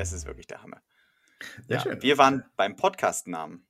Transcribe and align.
Es 0.00 0.12
ist 0.12 0.24
wirklich 0.24 0.46
der 0.46 0.62
Hammer. 0.62 0.80
Ja, 1.68 1.80
schön. 1.80 2.00
wir 2.00 2.16
waren 2.16 2.44
beim 2.56 2.74
Podcast-Namen. 2.74 3.66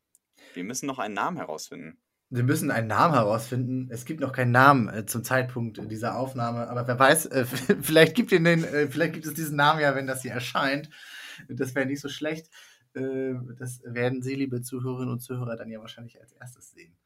Wir 0.55 0.63
müssen 0.63 0.87
noch 0.87 1.01
einen 1.01 1.15
Namen 1.15 1.37
herausfinden. 1.37 1.99
Wir 2.29 2.45
müssen 2.45 2.71
einen 2.71 2.87
Namen 2.87 3.15
herausfinden. 3.15 3.89
Es 3.91 4.05
gibt 4.05 4.21
noch 4.21 4.31
keinen 4.31 4.53
Namen 4.53 4.89
äh, 4.89 5.07
zum 5.07 5.25
Zeitpunkt 5.25 5.81
dieser 5.91 6.17
Aufnahme, 6.17 6.69
aber 6.69 6.87
wer 6.87 6.97
weiß, 6.97 7.27
äh, 7.27 7.45
vielleicht, 7.83 8.15
gibt 8.15 8.31
den, 8.31 8.47
äh, 8.47 8.89
vielleicht 8.89 9.15
gibt 9.15 9.27
es 9.27 9.35
diesen 9.35 9.57
Namen 9.57 9.81
ja, 9.81 9.97
wenn 9.97 10.07
das 10.07 10.23
hier 10.23 10.31
erscheint. 10.31 10.89
Das 11.49 11.75
wäre 11.75 11.87
nicht 11.87 12.01
so 12.01 12.09
schlecht. 12.09 12.49
Äh, 12.95 13.35
das 13.59 13.83
werden 13.85 14.23
Sie, 14.23 14.37
liebe 14.37 14.63
Zuhörerinnen 14.63 15.13
und 15.13 15.21
Zuhörer, 15.21 15.57
dann 15.57 15.69
ja 15.69 15.81
wahrscheinlich 15.81 16.21
als 16.21 16.31
erstes 16.31 16.71
sehen. 16.71 16.97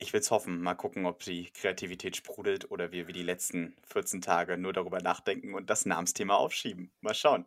Ich 0.00 0.12
will 0.12 0.20
es 0.20 0.30
hoffen. 0.30 0.62
Mal 0.62 0.74
gucken, 0.74 1.06
ob 1.06 1.20
die 1.20 1.50
Kreativität 1.50 2.16
sprudelt 2.16 2.70
oder 2.70 2.92
wir 2.92 3.08
wie 3.08 3.12
die 3.12 3.24
letzten 3.24 3.76
14 3.92 4.20
Tage 4.20 4.56
nur 4.56 4.72
darüber 4.72 5.00
nachdenken 5.00 5.54
und 5.54 5.68
das 5.70 5.86
Namensthema 5.86 6.34
aufschieben. 6.34 6.92
Mal 7.00 7.14
schauen. 7.14 7.44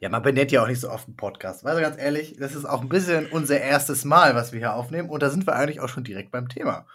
Ja, 0.00 0.08
man 0.10 0.22
benennt 0.22 0.52
ja 0.52 0.62
auch 0.62 0.66
nicht 0.66 0.80
so 0.80 0.90
oft 0.90 1.06
einen 1.06 1.16
Podcast. 1.16 1.64
Also 1.64 1.80
ganz 1.80 1.96
ehrlich, 1.96 2.36
das 2.36 2.54
ist 2.54 2.66
auch 2.66 2.82
ein 2.82 2.88
bisschen 2.88 3.30
unser 3.30 3.60
erstes 3.60 4.04
Mal, 4.04 4.34
was 4.34 4.52
wir 4.52 4.58
hier 4.58 4.74
aufnehmen. 4.74 5.08
Und 5.08 5.22
da 5.22 5.30
sind 5.30 5.46
wir 5.46 5.54
eigentlich 5.54 5.80
auch 5.80 5.88
schon 5.88 6.04
direkt 6.04 6.30
beim 6.30 6.48
Thema. 6.48 6.86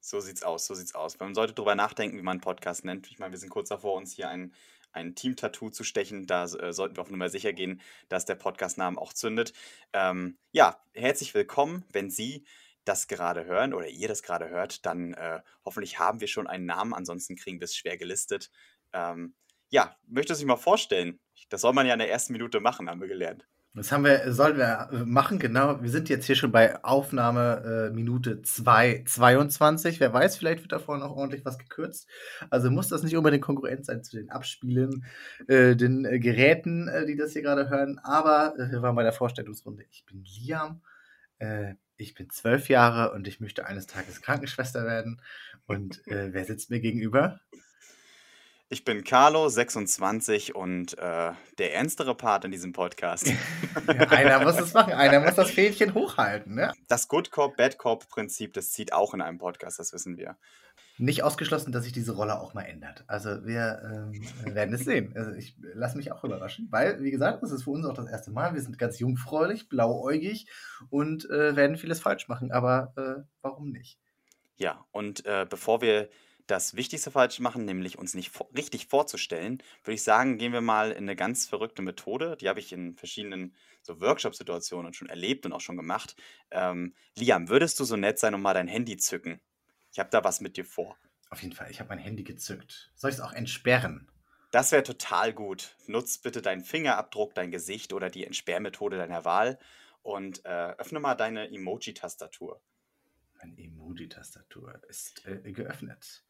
So 0.00 0.20
sieht's 0.20 0.42
aus, 0.42 0.66
so 0.66 0.74
sieht's 0.74 0.94
aus. 0.94 1.18
Man 1.18 1.34
sollte 1.34 1.54
darüber 1.54 1.74
nachdenken, 1.74 2.16
wie 2.18 2.22
man 2.22 2.32
einen 2.32 2.40
Podcast 2.40 2.84
nennt. 2.84 3.10
Ich 3.10 3.18
meine, 3.18 3.32
wir 3.32 3.38
sind 3.38 3.48
kurz 3.48 3.70
davor, 3.70 3.96
uns 3.96 4.12
hier 4.12 4.28
ein, 4.28 4.52
ein 4.92 5.14
Team-Tattoo 5.14 5.70
zu 5.70 5.82
stechen. 5.82 6.26
Da 6.26 6.44
äh, 6.44 6.72
sollten 6.72 6.96
wir 6.96 7.00
auf 7.00 7.10
Nummer 7.10 7.30
sicher 7.30 7.52
gehen, 7.52 7.80
dass 8.10 8.26
der 8.26 8.34
Podcast-Name 8.36 9.00
auch 9.00 9.12
zündet. 9.12 9.54
Ähm, 9.92 10.36
ja, 10.52 10.78
herzlich 10.92 11.34
willkommen. 11.34 11.84
Wenn 11.90 12.10
Sie 12.10 12.44
das 12.84 13.08
gerade 13.08 13.44
hören 13.44 13.74
oder 13.74 13.88
ihr 13.88 14.08
das 14.08 14.22
gerade 14.22 14.48
hört, 14.48 14.86
dann 14.86 15.14
äh, 15.14 15.40
hoffentlich 15.64 15.98
haben 15.98 16.20
wir 16.20 16.28
schon 16.28 16.46
einen 16.46 16.66
Namen. 16.66 16.94
Ansonsten 16.94 17.36
kriegen 17.36 17.60
wir 17.60 17.64
es 17.64 17.76
schwer 17.76 17.96
gelistet. 17.96 18.50
Ähm, 18.92 19.34
ja, 19.70 19.96
möchtest 20.06 20.40
du 20.40 20.44
dich 20.44 20.48
mal 20.48 20.56
vorstellen? 20.56 21.20
Das 21.48 21.62
soll 21.62 21.72
man 21.72 21.86
ja 21.86 21.94
in 21.94 21.98
der 21.98 22.10
ersten 22.10 22.32
Minute 22.32 22.60
machen, 22.60 22.88
haben 22.88 23.00
wir 23.00 23.08
gelernt. 23.08 23.46
Das 23.76 23.90
haben 23.90 24.04
wir, 24.04 24.32
sollten 24.32 24.58
wir 24.58 24.88
äh, 24.92 25.04
machen, 25.04 25.40
genau. 25.40 25.82
Wir 25.82 25.90
sind 25.90 26.08
jetzt 26.08 26.26
hier 26.26 26.36
schon 26.36 26.52
bei 26.52 26.84
Aufnahme 26.84 27.88
äh, 27.90 27.92
Minute 27.92 28.36
2,22. 28.36 29.98
Wer 29.98 30.12
weiß, 30.12 30.36
vielleicht 30.36 30.62
wird 30.62 30.70
davor 30.70 30.96
noch 30.96 31.16
ordentlich 31.16 31.44
was 31.44 31.58
gekürzt. 31.58 32.08
Also 32.50 32.70
muss 32.70 32.88
das 32.88 33.02
nicht 33.02 33.16
unbedingt 33.16 33.42
Konkurrent 33.42 33.84
sein 33.84 34.04
zu 34.04 34.16
den 34.16 34.30
Abspielen, 34.30 35.04
äh, 35.48 35.74
den 35.74 36.04
äh, 36.04 36.20
Geräten, 36.20 36.86
äh, 36.86 37.04
die 37.04 37.16
das 37.16 37.32
hier 37.32 37.42
gerade 37.42 37.68
hören. 37.68 37.98
Aber 38.04 38.54
äh, 38.56 38.70
wir 38.70 38.80
waren 38.80 38.94
bei 38.94 39.02
der 39.02 39.12
Vorstellungsrunde. 39.12 39.84
Ich 39.90 40.06
bin 40.06 40.22
Liam. 40.22 40.80
Ich 41.96 42.14
bin 42.14 42.30
zwölf 42.30 42.68
Jahre 42.68 43.12
und 43.12 43.28
ich 43.28 43.40
möchte 43.40 43.66
eines 43.66 43.86
Tages 43.86 44.20
Krankenschwester 44.20 44.84
werden. 44.84 45.20
Und 45.66 46.06
äh, 46.08 46.32
wer 46.32 46.44
sitzt 46.44 46.70
mir 46.70 46.80
gegenüber? 46.80 47.40
Ich 48.74 48.84
bin 48.84 49.04
Carlo, 49.04 49.48
26 49.48 50.56
und 50.56 50.98
äh, 50.98 51.30
der 51.58 51.74
ernstere 51.74 52.16
Part 52.16 52.44
in 52.44 52.50
diesem 52.50 52.72
Podcast. 52.72 53.30
Einer 54.10 54.42
muss 54.42 54.58
es 54.58 54.74
machen, 54.74 54.94
einer 54.94 55.20
muss 55.20 55.36
das 55.36 55.52
Fähnchen 55.52 55.94
hochhalten. 55.94 56.56
Ne? 56.56 56.72
Das 56.88 57.06
Good 57.06 57.30
Cop, 57.30 57.56
Bad 57.56 57.78
Cop 57.78 58.08
Prinzip, 58.08 58.52
das 58.52 58.72
zieht 58.72 58.92
auch 58.92 59.14
in 59.14 59.20
einem 59.20 59.38
Podcast, 59.38 59.78
das 59.78 59.92
wissen 59.92 60.16
wir. 60.16 60.36
Nicht 60.98 61.22
ausgeschlossen, 61.22 61.70
dass 61.70 61.84
sich 61.84 61.92
diese 61.92 62.16
Rolle 62.16 62.40
auch 62.40 62.52
mal 62.52 62.62
ändert. 62.62 63.04
Also 63.06 63.46
wir 63.46 64.10
ähm, 64.12 64.54
werden 64.56 64.74
es 64.74 64.84
sehen. 64.84 65.12
Also 65.14 65.30
ich 65.30 65.54
lasse 65.60 65.96
mich 65.96 66.10
auch 66.10 66.24
überraschen, 66.24 66.66
weil, 66.72 67.00
wie 67.00 67.12
gesagt, 67.12 67.44
das 67.44 67.52
ist 67.52 67.62
für 67.62 67.70
uns 67.70 67.86
auch 67.86 67.94
das 67.94 68.10
erste 68.10 68.32
Mal. 68.32 68.54
Wir 68.54 68.60
sind 68.60 68.76
ganz 68.76 68.98
jungfräulich, 68.98 69.68
blauäugig 69.68 70.48
und 70.90 71.30
äh, 71.30 71.54
werden 71.54 71.76
vieles 71.76 72.00
falsch 72.00 72.26
machen. 72.26 72.50
Aber 72.50 72.92
äh, 72.96 73.22
warum 73.40 73.70
nicht? 73.70 74.00
Ja, 74.56 74.84
und 74.90 75.24
äh, 75.26 75.46
bevor 75.48 75.80
wir 75.80 76.08
das 76.46 76.76
Wichtigste 76.76 77.10
falsch 77.10 77.40
machen, 77.40 77.64
nämlich 77.64 77.98
uns 77.98 78.14
nicht 78.14 78.30
vor 78.30 78.48
richtig 78.56 78.86
vorzustellen, 78.86 79.62
würde 79.82 79.94
ich 79.94 80.02
sagen, 80.02 80.38
gehen 80.38 80.52
wir 80.52 80.60
mal 80.60 80.90
in 80.90 81.04
eine 81.04 81.16
ganz 81.16 81.46
verrückte 81.46 81.82
Methode. 81.82 82.36
Die 82.40 82.48
habe 82.48 82.60
ich 82.60 82.72
in 82.72 82.96
verschiedenen 82.96 83.54
so 83.82 84.00
Workshop-Situationen 84.00 84.92
schon 84.92 85.08
erlebt 85.08 85.46
und 85.46 85.52
auch 85.52 85.60
schon 85.60 85.76
gemacht. 85.76 86.16
Ähm, 86.50 86.94
Liam, 87.16 87.48
würdest 87.48 87.80
du 87.80 87.84
so 87.84 87.96
nett 87.96 88.18
sein 88.18 88.34
und 88.34 88.42
mal 88.42 88.54
dein 88.54 88.68
Handy 88.68 88.96
zücken? 88.96 89.40
Ich 89.92 89.98
habe 89.98 90.10
da 90.10 90.24
was 90.24 90.40
mit 90.40 90.56
dir 90.56 90.64
vor. 90.64 90.96
Auf 91.30 91.42
jeden 91.42 91.54
Fall, 91.54 91.70
ich 91.70 91.80
habe 91.80 91.88
mein 91.88 91.98
Handy 91.98 92.24
gezückt. 92.24 92.92
Soll 92.94 93.10
ich 93.10 93.16
es 93.16 93.22
auch 93.22 93.32
entsperren? 93.32 94.10
Das 94.50 94.70
wäre 94.70 94.84
total 94.84 95.32
gut. 95.32 95.76
Nutz 95.86 96.18
bitte 96.18 96.40
deinen 96.40 96.62
Fingerabdruck, 96.62 97.34
dein 97.34 97.50
Gesicht 97.50 97.92
oder 97.92 98.08
die 98.08 98.24
Entsperrmethode 98.24 98.96
deiner 98.96 99.24
Wahl 99.24 99.58
und 100.02 100.44
äh, 100.44 100.74
öffne 100.78 101.00
mal 101.00 101.14
deine 101.14 101.50
Emoji-Tastatur. 101.50 102.60
Meine 103.38 103.58
Emoji-Tastatur 103.58 104.80
ist 104.88 105.26
äh, 105.26 105.50
geöffnet. 105.50 106.24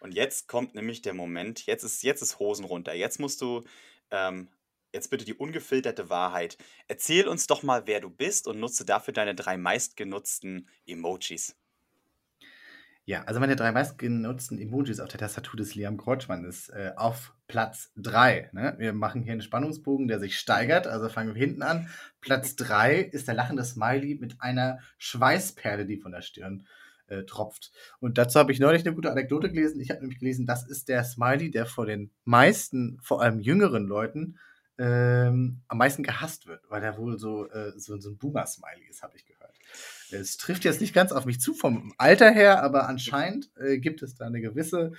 Und 0.00 0.14
jetzt 0.14 0.48
kommt 0.48 0.74
nämlich 0.74 1.02
der 1.02 1.14
Moment, 1.14 1.66
jetzt 1.66 1.84
ist, 1.84 2.02
jetzt 2.02 2.22
ist 2.22 2.38
Hosen 2.38 2.64
runter. 2.64 2.94
Jetzt 2.94 3.20
musst 3.20 3.40
du, 3.40 3.64
ähm, 4.10 4.48
jetzt 4.92 5.10
bitte 5.10 5.24
die 5.24 5.34
ungefilterte 5.34 6.10
Wahrheit. 6.10 6.58
Erzähl 6.88 7.28
uns 7.28 7.46
doch 7.46 7.62
mal, 7.62 7.86
wer 7.86 8.00
du 8.00 8.10
bist 8.10 8.46
und 8.46 8.60
nutze 8.60 8.84
dafür 8.84 9.14
deine 9.14 9.34
drei 9.34 9.56
meistgenutzten 9.56 10.68
Emojis. 10.86 11.56
Ja, 13.08 13.22
also 13.22 13.38
meine 13.38 13.54
drei 13.54 13.70
meistgenutzten 13.70 14.58
Emojis 14.58 14.98
auf 14.98 15.08
der 15.08 15.20
Tastatur 15.20 15.56
des 15.56 15.76
Liam 15.76 15.96
Kreutschmann 15.96 16.44
ist 16.44 16.70
äh, 16.70 16.92
auf 16.96 17.32
Platz 17.46 17.92
3. 17.98 18.50
Ne? 18.52 18.74
Wir 18.78 18.92
machen 18.92 19.22
hier 19.22 19.30
einen 19.30 19.42
Spannungsbogen, 19.42 20.08
der 20.08 20.18
sich 20.18 20.36
steigert, 20.36 20.88
also 20.88 21.08
fangen 21.08 21.36
wir 21.36 21.40
hinten 21.40 21.62
an. 21.62 21.88
Platz 22.20 22.56
3 22.56 22.98
ist 22.98 23.28
der 23.28 23.36
lachende 23.36 23.64
Smiley 23.64 24.16
mit 24.16 24.40
einer 24.40 24.80
Schweißperle, 24.98 25.86
die 25.86 25.98
von 25.98 26.10
der 26.10 26.22
Stirn 26.22 26.66
äh, 27.08 27.24
tropft. 27.24 27.72
Und 28.00 28.18
dazu 28.18 28.38
habe 28.38 28.52
ich 28.52 28.60
neulich 28.60 28.84
eine 28.84 28.94
gute 28.94 29.10
Anekdote 29.10 29.50
gelesen. 29.50 29.80
Ich 29.80 29.90
habe 29.90 30.00
nämlich 30.00 30.18
gelesen, 30.18 30.46
das 30.46 30.66
ist 30.66 30.88
der 30.88 31.04
Smiley, 31.04 31.50
der 31.50 31.66
vor 31.66 31.86
den 31.86 32.10
meisten, 32.24 32.98
vor 33.02 33.22
allem 33.22 33.40
jüngeren 33.40 33.86
Leuten, 33.86 34.38
ähm, 34.78 35.62
am 35.68 35.78
meisten 35.78 36.02
gehasst 36.02 36.46
wird, 36.46 36.62
weil 36.68 36.80
der 36.80 36.98
wohl 36.98 37.18
so, 37.18 37.48
äh, 37.48 37.72
so, 37.78 37.98
so 37.98 38.10
ein 38.10 38.18
Boomer-Smiley 38.18 38.86
ist, 38.88 39.02
habe 39.02 39.16
ich 39.16 39.24
gehört. 39.24 39.54
Es 40.10 40.36
trifft 40.36 40.64
jetzt 40.64 40.80
nicht 40.80 40.94
ganz 40.94 41.12
auf 41.12 41.24
mich 41.24 41.40
zu 41.40 41.54
vom 41.54 41.92
Alter 41.98 42.30
her, 42.30 42.62
aber 42.62 42.88
anscheinend 42.88 43.50
äh, 43.56 43.78
gibt 43.78 44.02
es 44.02 44.14
da 44.14 44.26
eine 44.26 44.40
gewisse 44.40 44.92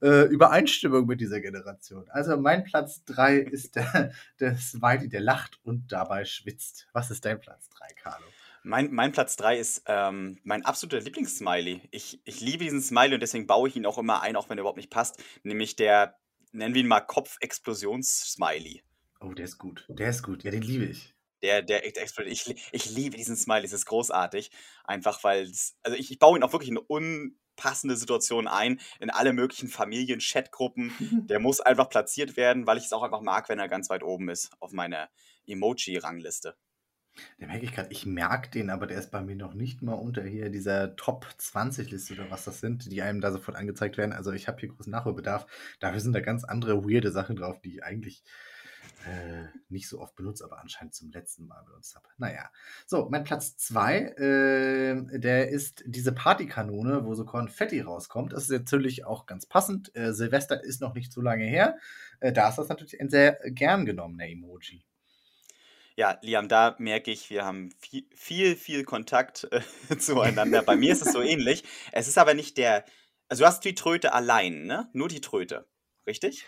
äh, 0.00 0.26
Übereinstimmung 0.26 1.06
mit 1.06 1.20
dieser 1.20 1.40
Generation. 1.40 2.04
Also 2.10 2.36
mein 2.36 2.64
Platz 2.64 3.04
3 3.04 3.38
ist 3.38 3.76
der, 3.76 4.12
der 4.40 4.56
Smiley, 4.56 5.08
der 5.08 5.20
lacht 5.20 5.58
und 5.64 5.90
dabei 5.90 6.24
schwitzt. 6.24 6.88
Was 6.92 7.10
ist 7.10 7.24
dein 7.24 7.40
Platz 7.40 7.68
3, 7.70 7.86
Carlo? 8.02 8.26
Mein, 8.64 8.92
mein 8.92 9.12
Platz 9.12 9.36
3 9.36 9.58
ist 9.58 9.82
ähm, 9.86 10.38
mein 10.44 10.64
absoluter 10.64 11.00
Lieblingssmiley. 11.00 11.88
Ich, 11.90 12.20
ich 12.24 12.40
liebe 12.40 12.64
diesen 12.64 12.80
Smiley 12.80 13.14
und 13.14 13.20
deswegen 13.20 13.46
baue 13.46 13.68
ich 13.68 13.76
ihn 13.76 13.86
auch 13.86 13.98
immer 13.98 14.22
ein, 14.22 14.36
auch 14.36 14.48
wenn 14.48 14.58
er 14.58 14.62
überhaupt 14.62 14.76
nicht 14.76 14.90
passt. 14.90 15.22
Nämlich 15.42 15.74
der, 15.74 16.16
nennen 16.52 16.74
wir 16.74 16.82
ihn 16.82 16.88
mal 16.88 17.00
Kopfexplosions-Smiley. 17.00 18.82
Oh, 19.20 19.32
der 19.34 19.46
ist 19.46 19.58
gut. 19.58 19.84
Der 19.88 20.10
ist 20.10 20.22
gut. 20.22 20.44
Ja, 20.44 20.50
den 20.52 20.62
liebe 20.62 20.84
ich. 20.84 21.14
Der, 21.42 21.62
der 21.62 21.84
explodiert. 21.86 22.32
Ich, 22.32 22.68
ich 22.70 22.90
liebe 22.90 23.16
diesen 23.16 23.36
Smiley, 23.36 23.64
es 23.64 23.72
ist 23.72 23.86
großartig. 23.86 24.52
Einfach 24.84 25.24
weil, 25.24 25.50
also 25.82 25.96
ich, 25.96 26.12
ich 26.12 26.18
baue 26.20 26.38
ihn 26.38 26.44
auch 26.44 26.52
wirklich 26.52 26.70
in 26.70 26.78
unpassende 26.78 27.96
Situationen 27.96 28.46
ein, 28.46 28.80
in 29.00 29.10
alle 29.10 29.32
möglichen 29.32 29.68
Familien, 29.68 30.20
Chatgruppen. 30.20 30.92
Der 31.28 31.40
muss 31.40 31.60
einfach 31.60 31.88
platziert 31.88 32.36
werden, 32.36 32.68
weil 32.68 32.78
ich 32.78 32.84
es 32.84 32.92
auch 32.92 33.02
einfach 33.02 33.22
mag, 33.22 33.48
wenn 33.48 33.58
er 33.58 33.68
ganz 33.68 33.90
weit 33.90 34.04
oben 34.04 34.28
ist 34.28 34.52
auf 34.60 34.70
meiner 34.70 35.08
Emoji-Rangliste. 35.46 36.56
Da 37.38 37.46
merke 37.46 37.64
ich 37.64 37.72
gerade, 37.72 37.90
ich 37.90 38.06
merke 38.06 38.50
den, 38.50 38.70
aber 38.70 38.86
der 38.86 38.98
ist 38.98 39.10
bei 39.10 39.20
mir 39.20 39.36
noch 39.36 39.54
nicht 39.54 39.82
mal 39.82 39.94
unter 39.94 40.22
hier 40.22 40.50
dieser 40.50 40.96
Top 40.96 41.26
20 41.36 41.90
Liste 41.90 42.14
oder 42.14 42.30
was 42.30 42.44
das 42.44 42.60
sind, 42.60 42.90
die 42.90 43.02
einem 43.02 43.20
da 43.20 43.32
sofort 43.32 43.56
angezeigt 43.56 43.98
werden. 43.98 44.12
Also 44.12 44.32
ich 44.32 44.48
habe 44.48 44.60
hier 44.60 44.70
großen 44.70 44.90
Nachholbedarf. 44.90 45.46
Dafür 45.80 46.00
sind 46.00 46.14
da 46.14 46.20
ganz 46.20 46.44
andere 46.44 46.84
weirde 46.84 47.10
Sachen 47.12 47.36
drauf, 47.36 47.60
die 47.60 47.74
ich 47.74 47.84
eigentlich 47.84 48.24
äh, 49.06 49.46
nicht 49.68 49.88
so 49.88 50.00
oft 50.00 50.14
benutze, 50.14 50.44
aber 50.44 50.60
anscheinend 50.60 50.94
zum 50.94 51.10
letzten 51.10 51.46
Mal 51.46 51.62
benutzt 51.64 51.94
habe. 51.96 52.08
Naja. 52.18 52.50
So, 52.86 53.08
mein 53.10 53.24
Platz 53.24 53.56
2, 53.56 53.98
äh, 53.98 55.18
der 55.18 55.48
ist 55.48 55.82
diese 55.86 56.12
Partykanone, 56.12 57.04
wo 57.04 57.14
so 57.14 57.24
Konfetti 57.24 57.80
rauskommt. 57.80 58.32
Das 58.32 58.44
ist 58.44 58.50
natürlich 58.50 59.04
auch 59.04 59.26
ganz 59.26 59.46
passend. 59.46 59.94
Äh, 59.96 60.12
Silvester 60.12 60.62
ist 60.62 60.80
noch 60.80 60.94
nicht 60.94 61.12
so 61.12 61.20
lange 61.20 61.44
her. 61.44 61.78
Äh, 62.20 62.32
da 62.32 62.48
ist 62.48 62.56
das 62.56 62.68
natürlich 62.68 63.00
ein 63.00 63.10
sehr 63.10 63.38
gern 63.46 63.86
genommener 63.86 64.28
Emoji. 64.28 64.84
Ja, 65.96 66.18
Liam, 66.22 66.48
da 66.48 66.74
merke 66.78 67.10
ich, 67.10 67.28
wir 67.30 67.44
haben 67.44 67.70
viel, 67.78 68.06
viel, 68.14 68.56
viel 68.56 68.84
Kontakt 68.84 69.46
äh, 69.52 69.60
zueinander. 69.98 70.62
Bei 70.62 70.76
mir 70.76 70.92
ist 70.92 71.02
es 71.02 71.12
so 71.12 71.20
ähnlich. 71.22 71.64
Es 71.92 72.08
ist 72.08 72.18
aber 72.18 72.34
nicht 72.34 72.56
der. 72.58 72.84
Also, 73.28 73.42
du 73.44 73.46
hast 73.48 73.64
die 73.64 73.74
Tröte 73.74 74.12
allein, 74.12 74.64
ne? 74.66 74.88
Nur 74.92 75.08
die 75.08 75.20
Tröte. 75.20 75.66
Richtig? 76.06 76.44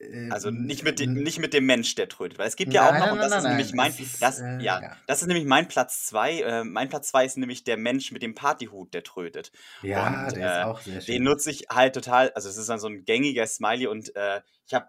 Äh, 0.00 0.30
Also 0.30 0.50
nicht 0.50 0.82
mit, 0.84 0.98
dem, 1.00 1.14
nicht 1.14 1.38
mit 1.38 1.54
dem 1.54 1.66
Mensch, 1.66 1.94
der 1.94 2.08
trötet. 2.08 2.38
Weil 2.38 2.48
es 2.48 2.56
gibt 2.56 2.72
ja 2.72 2.86
auch 2.88 2.92
Nein, 2.92 3.00
noch, 3.00 3.06
nein, 3.06 3.14
und 3.16 3.20
das 3.20 3.30
nein, 3.30 3.38
ist 3.38 3.44
nein, 3.44 3.56
nämlich 3.56 3.74
mein. 3.74 3.90
es 3.92 4.00
ist, 4.00 4.22
Das, 4.22 4.40
äh, 4.40 4.58
ja, 4.60 4.80
ja. 4.82 4.96
das 5.06 5.22
ist 5.22 5.28
nämlich 5.28 5.46
mein 5.46 5.68
Platz 5.68 6.06
2. 6.06 6.40
Äh, 6.40 6.64
mein 6.64 6.88
Platz 6.88 7.08
2 7.08 7.24
ist 7.24 7.36
nämlich 7.38 7.64
der 7.64 7.76
Mensch 7.76 8.12
mit 8.12 8.22
dem 8.22 8.34
Partyhut, 8.34 8.92
der 8.94 9.02
trötet. 9.04 9.52
Ja, 9.82 10.24
Und 10.26 10.36
der 10.36 10.46
ist 10.46 10.58
äh, 10.58 10.62
auch 10.64 10.80
sehr 10.80 10.94
den 10.94 11.02
schön. 11.02 11.22
nutze 11.24 11.50
ich 11.50 11.66
halt 11.70 11.94
total. 11.94 12.30
Also, 12.34 12.48
es 12.48 12.56
ist 12.56 12.68
dann 12.68 12.78
so 12.80 12.88
ein 12.88 13.04
gängiger 13.04 13.46
Smiley 13.46 13.86
und 13.86 14.14
äh, 14.16 14.40
ich 14.66 14.74
habe 14.74 14.86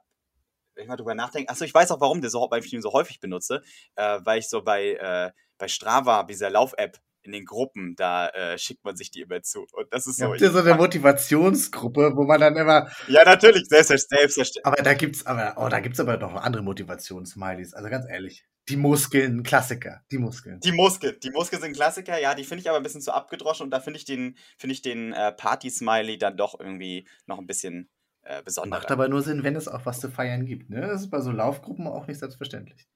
wenn 0.77 0.83
ich 0.83 0.89
mal 0.89 0.95
drüber 0.95 1.15
nachdenke, 1.15 1.50
achso, 1.50 1.65
ich 1.65 1.74
weiß 1.74 1.91
auch, 1.91 2.00
warum 2.00 2.21
der 2.21 2.29
so, 2.29 2.50
ich 2.56 2.74
ihn 2.74 2.81
so 2.81 2.94
häufig 2.94 3.19
benutze, 3.19 3.62
äh, 3.95 4.19
weil 4.24 4.39
ich 4.39 4.50
so 4.50 4.62
bei, 4.62 4.94
äh, 4.94 5.31
bei 5.57 5.68
Strava, 5.68 6.24
dieser 6.24 6.50
Lauf-App, 6.50 7.00
in 7.24 7.33
den 7.33 7.45
Gruppen, 7.45 7.95
da 7.97 8.29
äh, 8.29 8.57
schickt 8.57 8.85
man 8.85 8.95
sich 8.95 9.12
die 9.12 9.21
immer 9.21 9.41
zu. 9.41 9.68
Und 9.74 9.94
das 9.94 10.07
ist 10.07 10.18
Ja, 10.18 10.27
so. 10.27 10.31
habt 10.31 10.41
ihr 10.41 10.50
so 10.50 10.59
eine 10.59 10.75
Motivationsgruppe, 10.75 12.13
wo 12.15 12.24
man 12.24 12.39
dann 12.39 12.56
immer. 12.56 12.89
ja, 13.07 13.25
natürlich, 13.25 13.68
selbst, 13.68 14.09
selbst, 14.09 14.65
Aber 14.65 14.81
da 14.81 14.94
gibt's 14.94 15.25
aber, 15.25 15.56
oh, 15.57 15.68
da 15.68 15.81
gibt's 15.81 16.00
aber 16.00 16.15
noch 16.18 16.35
andere 16.35 16.63
Motivationssmileys. 16.63 17.73
Also 17.73 17.89
ganz 17.89 18.06
ehrlich. 18.09 18.45
Die 18.69 18.77
Muskeln, 18.77 19.44
Klassiker. 19.44 20.01
Die 20.12 20.18
Muskeln. 20.18 20.59
Die 20.62 20.71
Muskeln, 20.71 21.18
die 21.21 21.31
Muskeln 21.31 21.62
sind 21.62 21.73
Klassiker, 21.73 22.19
ja, 22.19 22.33
die 22.33 22.44
finde 22.44 22.62
ich 22.62 22.69
aber 22.69 22.77
ein 22.77 22.83
bisschen 22.83 23.01
zu 23.01 23.13
abgedroschen 23.13 23.65
und 23.65 23.71
da 23.71 23.80
finde 23.80 23.97
ich 23.97 24.06
den, 24.06 24.38
finde 24.57 24.73
ich 24.73 24.81
den 24.81 25.13
äh, 25.13 25.31
Party-Smiley 25.31 26.18
dann 26.18 26.35
doch 26.35 26.59
irgendwie 26.59 27.07
noch 27.27 27.39
ein 27.39 27.47
bisschen 27.47 27.89
äh, 28.27 28.35
Macht 28.35 28.45
besonderer. 28.45 28.91
aber 28.91 29.07
nur 29.07 29.21
Sinn, 29.21 29.44
wenn 29.44 29.56
es 29.56 29.68
auch 29.68 29.85
was 29.85 30.01
zu 30.01 30.09
feiern 30.12 30.45
gibt. 30.45 30.69
Ne? 30.69 30.81
Das 30.81 31.01
ist 31.01 31.09
bei 31.09 31.21
so 31.21 31.31
Laufgruppen 31.31 31.88
auch 31.88 32.07
nicht 32.07 32.19
selbstverständlich. 32.19 32.88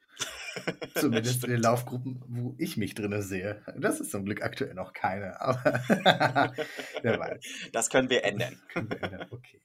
Zumindest 0.95 1.45
in 1.45 1.51
den. 1.51 1.61
Laufgruppen, 1.61 2.21
wo 2.27 2.55
ich 2.57 2.75
mich 2.75 2.95
drinne 2.95 3.21
sehe. 3.21 3.63
Das 3.77 4.01
ist 4.01 4.11
zum 4.11 4.25
Glück 4.25 4.43
aktuell 4.43 4.73
noch 4.73 4.91
keine, 4.91 5.39
aber 5.39 5.63
wer 7.01 7.19
weiß. 7.19 7.69
Das 7.71 7.89
können 7.89 8.09
wir 8.09 8.25
ändern. 8.25 8.59
Können 8.67 8.89
wir 8.89 9.01
ändern. 9.01 9.27
Okay. 9.31 9.61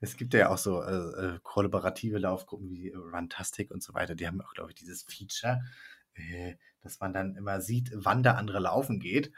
Es 0.00 0.16
gibt 0.16 0.34
ja 0.34 0.50
auch 0.50 0.58
so 0.58 0.82
äh, 0.82 1.36
äh, 1.36 1.38
kollaborative 1.42 2.18
Laufgruppen 2.18 2.70
wie 2.70 2.90
Runtastic 2.90 3.70
und 3.70 3.82
so 3.82 3.94
weiter. 3.94 4.14
Die 4.14 4.26
haben 4.26 4.40
auch, 4.42 4.52
glaube 4.52 4.70
ich, 4.70 4.76
dieses 4.76 5.02
Feature, 5.02 5.62
äh, 6.14 6.54
dass 6.82 7.00
man 7.00 7.14
dann 7.14 7.34
immer 7.34 7.60
sieht, 7.62 7.90
wann 7.94 8.22
der 8.22 8.36
andere 8.36 8.60
laufen 8.60 9.00
geht 9.00 9.32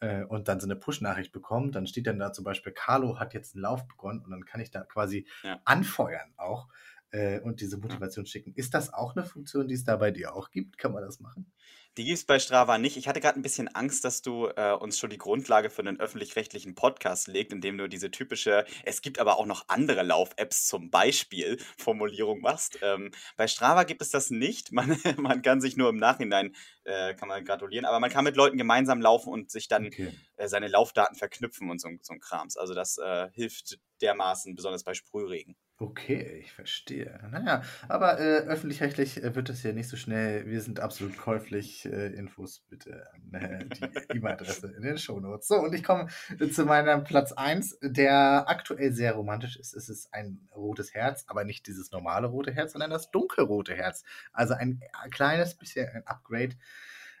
äh, 0.00 0.24
und 0.24 0.48
dann 0.48 0.60
so 0.60 0.66
eine 0.66 0.76
Push-Nachricht 0.76 1.32
bekommt. 1.32 1.74
Dann 1.74 1.86
steht 1.86 2.06
dann 2.06 2.18
da 2.18 2.32
zum 2.32 2.44
Beispiel, 2.44 2.72
Carlo 2.72 3.18
hat 3.18 3.34
jetzt 3.34 3.54
einen 3.54 3.62
Lauf 3.62 3.86
begonnen 3.88 4.20
und 4.24 4.30
dann 4.30 4.44
kann 4.44 4.60
ich 4.60 4.70
da 4.70 4.82
quasi 4.84 5.26
Ja. 5.42 5.60
anfeuern 5.64 6.32
auch 6.36 6.68
äh, 7.10 7.40
und 7.40 7.60
diese 7.60 7.78
Motivation 7.78 8.26
schicken. 8.26 8.54
Ist 8.54 8.74
das 8.74 8.92
auch 8.92 9.16
eine 9.16 9.24
Funktion, 9.24 9.68
die 9.68 9.74
es 9.74 9.84
da 9.84 9.96
bei 9.96 10.10
dir 10.10 10.34
auch 10.34 10.50
gibt? 10.50 10.78
Kann 10.78 10.92
man 10.92 11.02
das 11.02 11.20
machen? 11.20 11.52
Die 11.96 12.04
gibt 12.04 12.18
es 12.18 12.24
bei 12.26 12.38
Strava 12.38 12.76
nicht. 12.76 12.98
Ich 12.98 13.08
hatte 13.08 13.20
gerade 13.20 13.38
ein 13.38 13.42
bisschen 13.42 13.68
Angst, 13.68 14.04
dass 14.04 14.20
du 14.20 14.48
äh, 14.54 14.72
uns 14.72 14.98
schon 14.98 15.08
die 15.08 15.16
Grundlage 15.16 15.70
für 15.70 15.80
einen 15.80 15.98
öffentlich-rechtlichen 15.98 16.74
Podcast 16.74 17.26
legst, 17.26 17.52
indem 17.52 17.78
du 17.78 17.88
diese 17.88 18.10
typische, 18.10 18.66
es 18.84 19.00
gibt 19.00 19.18
aber 19.18 19.38
auch 19.38 19.46
noch 19.46 19.64
andere 19.68 20.02
Lauf-Apps 20.02 20.66
zum 20.66 20.90
Beispiel, 20.90 21.56
Formulierung 21.78 22.40
machst. 22.42 22.78
Ähm, 22.82 23.12
bei 23.38 23.48
Strava 23.48 23.84
gibt 23.84 24.02
es 24.02 24.10
das 24.10 24.28
nicht. 24.30 24.72
Man, 24.72 25.00
man 25.16 25.40
kann 25.40 25.62
sich 25.62 25.78
nur 25.78 25.88
im 25.88 25.96
Nachhinein, 25.96 26.54
äh, 26.84 27.14
kann 27.14 27.28
man 27.28 27.42
gratulieren, 27.46 27.86
aber 27.86 27.98
man 27.98 28.10
kann 28.10 28.24
mit 28.24 28.36
Leuten 28.36 28.58
gemeinsam 28.58 29.00
laufen 29.00 29.32
und 29.32 29.50
sich 29.50 29.68
dann 29.68 29.86
Okay. 29.86 30.12
äh, 30.36 30.48
seine 30.48 30.68
Laufdaten 30.68 31.16
verknüpfen 31.16 31.70
und 31.70 31.80
so, 31.80 31.88
so 32.02 32.12
ein 32.12 32.20
Krams. 32.20 32.58
Also 32.58 32.74
das 32.74 32.98
äh, 32.98 33.30
hilft 33.32 33.78
dermaßen, 34.02 34.54
besonders 34.54 34.84
bei 34.84 34.92
Sprühregen. 34.92 35.56
Okay, 35.78 36.38
ich 36.40 36.52
verstehe. 36.52 37.20
Naja, 37.30 37.62
aber 37.86 38.18
äh, 38.18 38.46
öffentlich-rechtlich 38.46 39.22
äh, 39.22 39.34
wird 39.34 39.50
das 39.50 39.62
ja 39.62 39.72
nicht 39.72 39.90
so 39.90 39.98
schnell. 39.98 40.46
Wir 40.46 40.62
sind 40.62 40.80
absolut 40.80 41.18
käuflich. 41.18 41.84
Äh, 41.84 42.14
Infos 42.14 42.60
bitte 42.70 43.06
an 43.12 43.34
äh, 43.34 43.66
die 43.66 44.16
E-Mail-Adresse 44.16 44.72
in 44.74 44.82
den 44.82 44.96
Shownotes. 44.96 45.48
So, 45.48 45.56
und 45.56 45.74
ich 45.74 45.84
komme 45.84 46.08
zu 46.50 46.64
meinem 46.64 47.04
Platz 47.04 47.32
1, 47.32 47.80
der 47.82 48.48
aktuell 48.48 48.92
sehr 48.92 49.12
romantisch 49.12 49.58
ist. 49.58 49.74
Es 49.74 49.90
ist 49.90 50.14
ein 50.14 50.48
rotes 50.54 50.94
Herz, 50.94 51.24
aber 51.26 51.44
nicht 51.44 51.66
dieses 51.66 51.90
normale 51.90 52.28
rote 52.28 52.52
Herz, 52.52 52.72
sondern 52.72 52.90
das 52.90 53.10
dunkelrote 53.10 53.74
Herz. 53.74 54.02
Also 54.32 54.54
ein 54.54 54.80
äh, 54.80 55.08
kleines 55.10 55.56
bisschen 55.56 55.90
ein 55.90 56.06
Upgrade. 56.06 56.56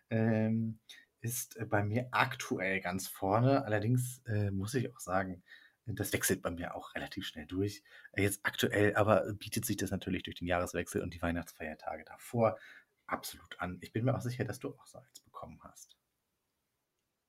Ähm, 0.08 0.78
ist 1.20 1.56
äh, 1.58 1.66
bei 1.66 1.82
mir 1.82 2.08
aktuell 2.12 2.80
ganz 2.80 3.06
vorne. 3.06 3.66
Allerdings 3.66 4.22
äh, 4.26 4.50
muss 4.50 4.72
ich 4.72 4.90
auch 4.94 5.00
sagen, 5.00 5.42
das 5.86 6.12
wechselt 6.12 6.42
bei 6.42 6.50
mir 6.50 6.74
auch 6.74 6.94
relativ 6.94 7.26
schnell 7.26 7.46
durch. 7.46 7.82
Äh, 8.12 8.22
Jetzt 8.22 8.40
aktuell 8.42 8.94
aber 8.96 9.32
bietet 9.34 9.64
sich 9.64 9.76
das 9.76 9.90
natürlich 9.90 10.24
durch 10.24 10.36
den 10.36 10.48
Jahreswechsel 10.48 11.02
und 11.02 11.14
die 11.14 11.22
Weihnachtsfeiertage 11.22 12.04
davor 12.04 12.58
absolut 13.06 13.60
an. 13.60 13.78
Ich 13.80 13.92
bin 13.92 14.04
mir 14.04 14.16
auch 14.16 14.20
sicher, 14.20 14.44
dass 14.44 14.58
du 14.58 14.70
auch 14.76 14.86
so 14.86 14.98
eins 14.98 15.20
bekommen 15.20 15.60
hast. 15.62 15.95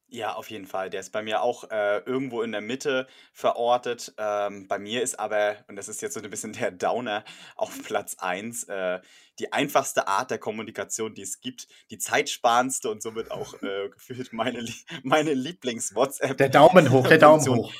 Ja, 0.09 0.35
auf 0.35 0.49
jeden 0.49 0.67
Fall. 0.67 0.89
Der 0.89 1.01
ist 1.01 1.11
bei 1.11 1.21
mir 1.21 1.41
auch 1.41 1.69
äh, 1.69 1.97
irgendwo 2.05 2.41
in 2.41 2.53
der 2.53 2.61
Mitte 2.61 3.07
verortet. 3.33 4.13
Ähm, 4.17 4.67
bei 4.67 4.79
mir 4.79 5.01
ist 5.01 5.19
aber, 5.19 5.57
und 5.67 5.75
das 5.75 5.89
ist 5.89 6.01
jetzt 6.01 6.13
so 6.13 6.21
ein 6.21 6.29
bisschen 6.29 6.53
der 6.59 6.71
Downer, 6.71 7.25
auf 7.55 7.83
Platz 7.83 8.15
1 8.19 8.63
äh, 8.65 8.99
die 9.39 9.53
einfachste 9.53 10.07
Art 10.07 10.31
der 10.31 10.39
Kommunikation, 10.39 11.13
die 11.13 11.21
es 11.21 11.41
gibt, 11.41 11.67
die 11.91 11.97
zeitsparendste 11.97 12.89
und 12.89 13.03
somit 13.03 13.31
auch 13.31 13.53
äh, 13.61 13.89
gefühlt 13.89 14.31
meine, 14.31 14.65
meine 15.03 15.33
Lieblings-WhatsApp. 15.33 16.37
Der 16.37 16.49
Daumen 16.49 16.89
hoch, 16.89 17.07
der 17.07 17.17
Daumen 17.17 17.45
hoch. 17.45 17.73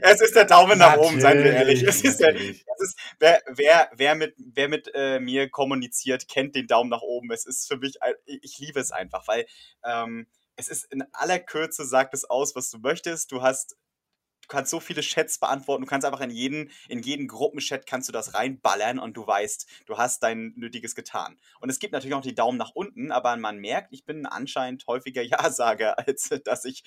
Es 0.00 0.20
ist 0.22 0.34
der 0.34 0.46
Daumen 0.46 0.78
nach 0.78 0.96
oben, 0.96 1.20
seien 1.20 1.44
wir 1.44 1.52
ehrlich. 1.52 1.82
Es 1.82 2.02
ist 2.02 2.18
der, 2.18 2.34
es 2.34 2.62
ist, 2.78 2.98
wer, 3.18 3.42
wer, 3.48 3.90
wer 3.94 4.14
mit, 4.14 4.34
wer 4.38 4.68
mit 4.68 4.90
äh, 4.94 5.20
mir 5.20 5.50
kommuniziert, 5.50 6.28
kennt 6.28 6.54
den 6.54 6.66
Daumen 6.66 6.88
nach 6.88 7.02
oben. 7.02 7.30
Es 7.30 7.44
ist 7.44 7.68
für 7.68 7.76
mich, 7.76 7.98
ich 8.24 8.58
liebe 8.58 8.80
es 8.80 8.90
einfach, 8.90 9.28
weil 9.28 9.46
ähm, 9.84 10.26
es 10.56 10.68
ist 10.68 10.84
in 10.92 11.04
aller 11.12 11.38
Kürze, 11.38 11.84
sagt 11.86 12.14
es 12.14 12.24
aus, 12.24 12.56
was 12.56 12.70
du 12.70 12.78
möchtest. 12.78 13.30
Du 13.30 13.42
hast, 13.42 13.76
du 14.48 14.54
kannst 14.54 14.70
so 14.70 14.80
viele 14.80 15.00
Chats 15.00 15.38
beantworten, 15.38 15.82
du 15.84 15.88
kannst 15.88 16.04
einfach 16.06 16.20
in 16.20 16.30
jeden, 16.30 16.70
in 16.88 17.00
jeden 17.00 17.26
Gruppenchat 17.28 17.86
kannst 17.86 18.08
du 18.08 18.12
das 18.12 18.34
reinballern 18.34 18.98
und 18.98 19.16
du 19.16 19.26
weißt, 19.26 19.66
du 19.86 19.98
hast 19.98 20.22
dein 20.22 20.52
Nötiges 20.56 20.94
getan. 20.94 21.36
Und 21.60 21.68
es 21.70 21.78
gibt 21.78 21.92
natürlich 21.92 22.14
auch 22.14 22.22
die 22.22 22.34
Daumen 22.34 22.58
nach 22.58 22.70
unten, 22.74 23.10
aber 23.10 23.36
man 23.36 23.58
merkt, 23.58 23.92
ich 23.92 24.04
bin 24.04 24.26
anscheinend 24.26 24.86
häufiger 24.86 25.22
Ja-Sager, 25.22 25.98
als 25.98 26.30
dass 26.44 26.64
ich 26.64 26.84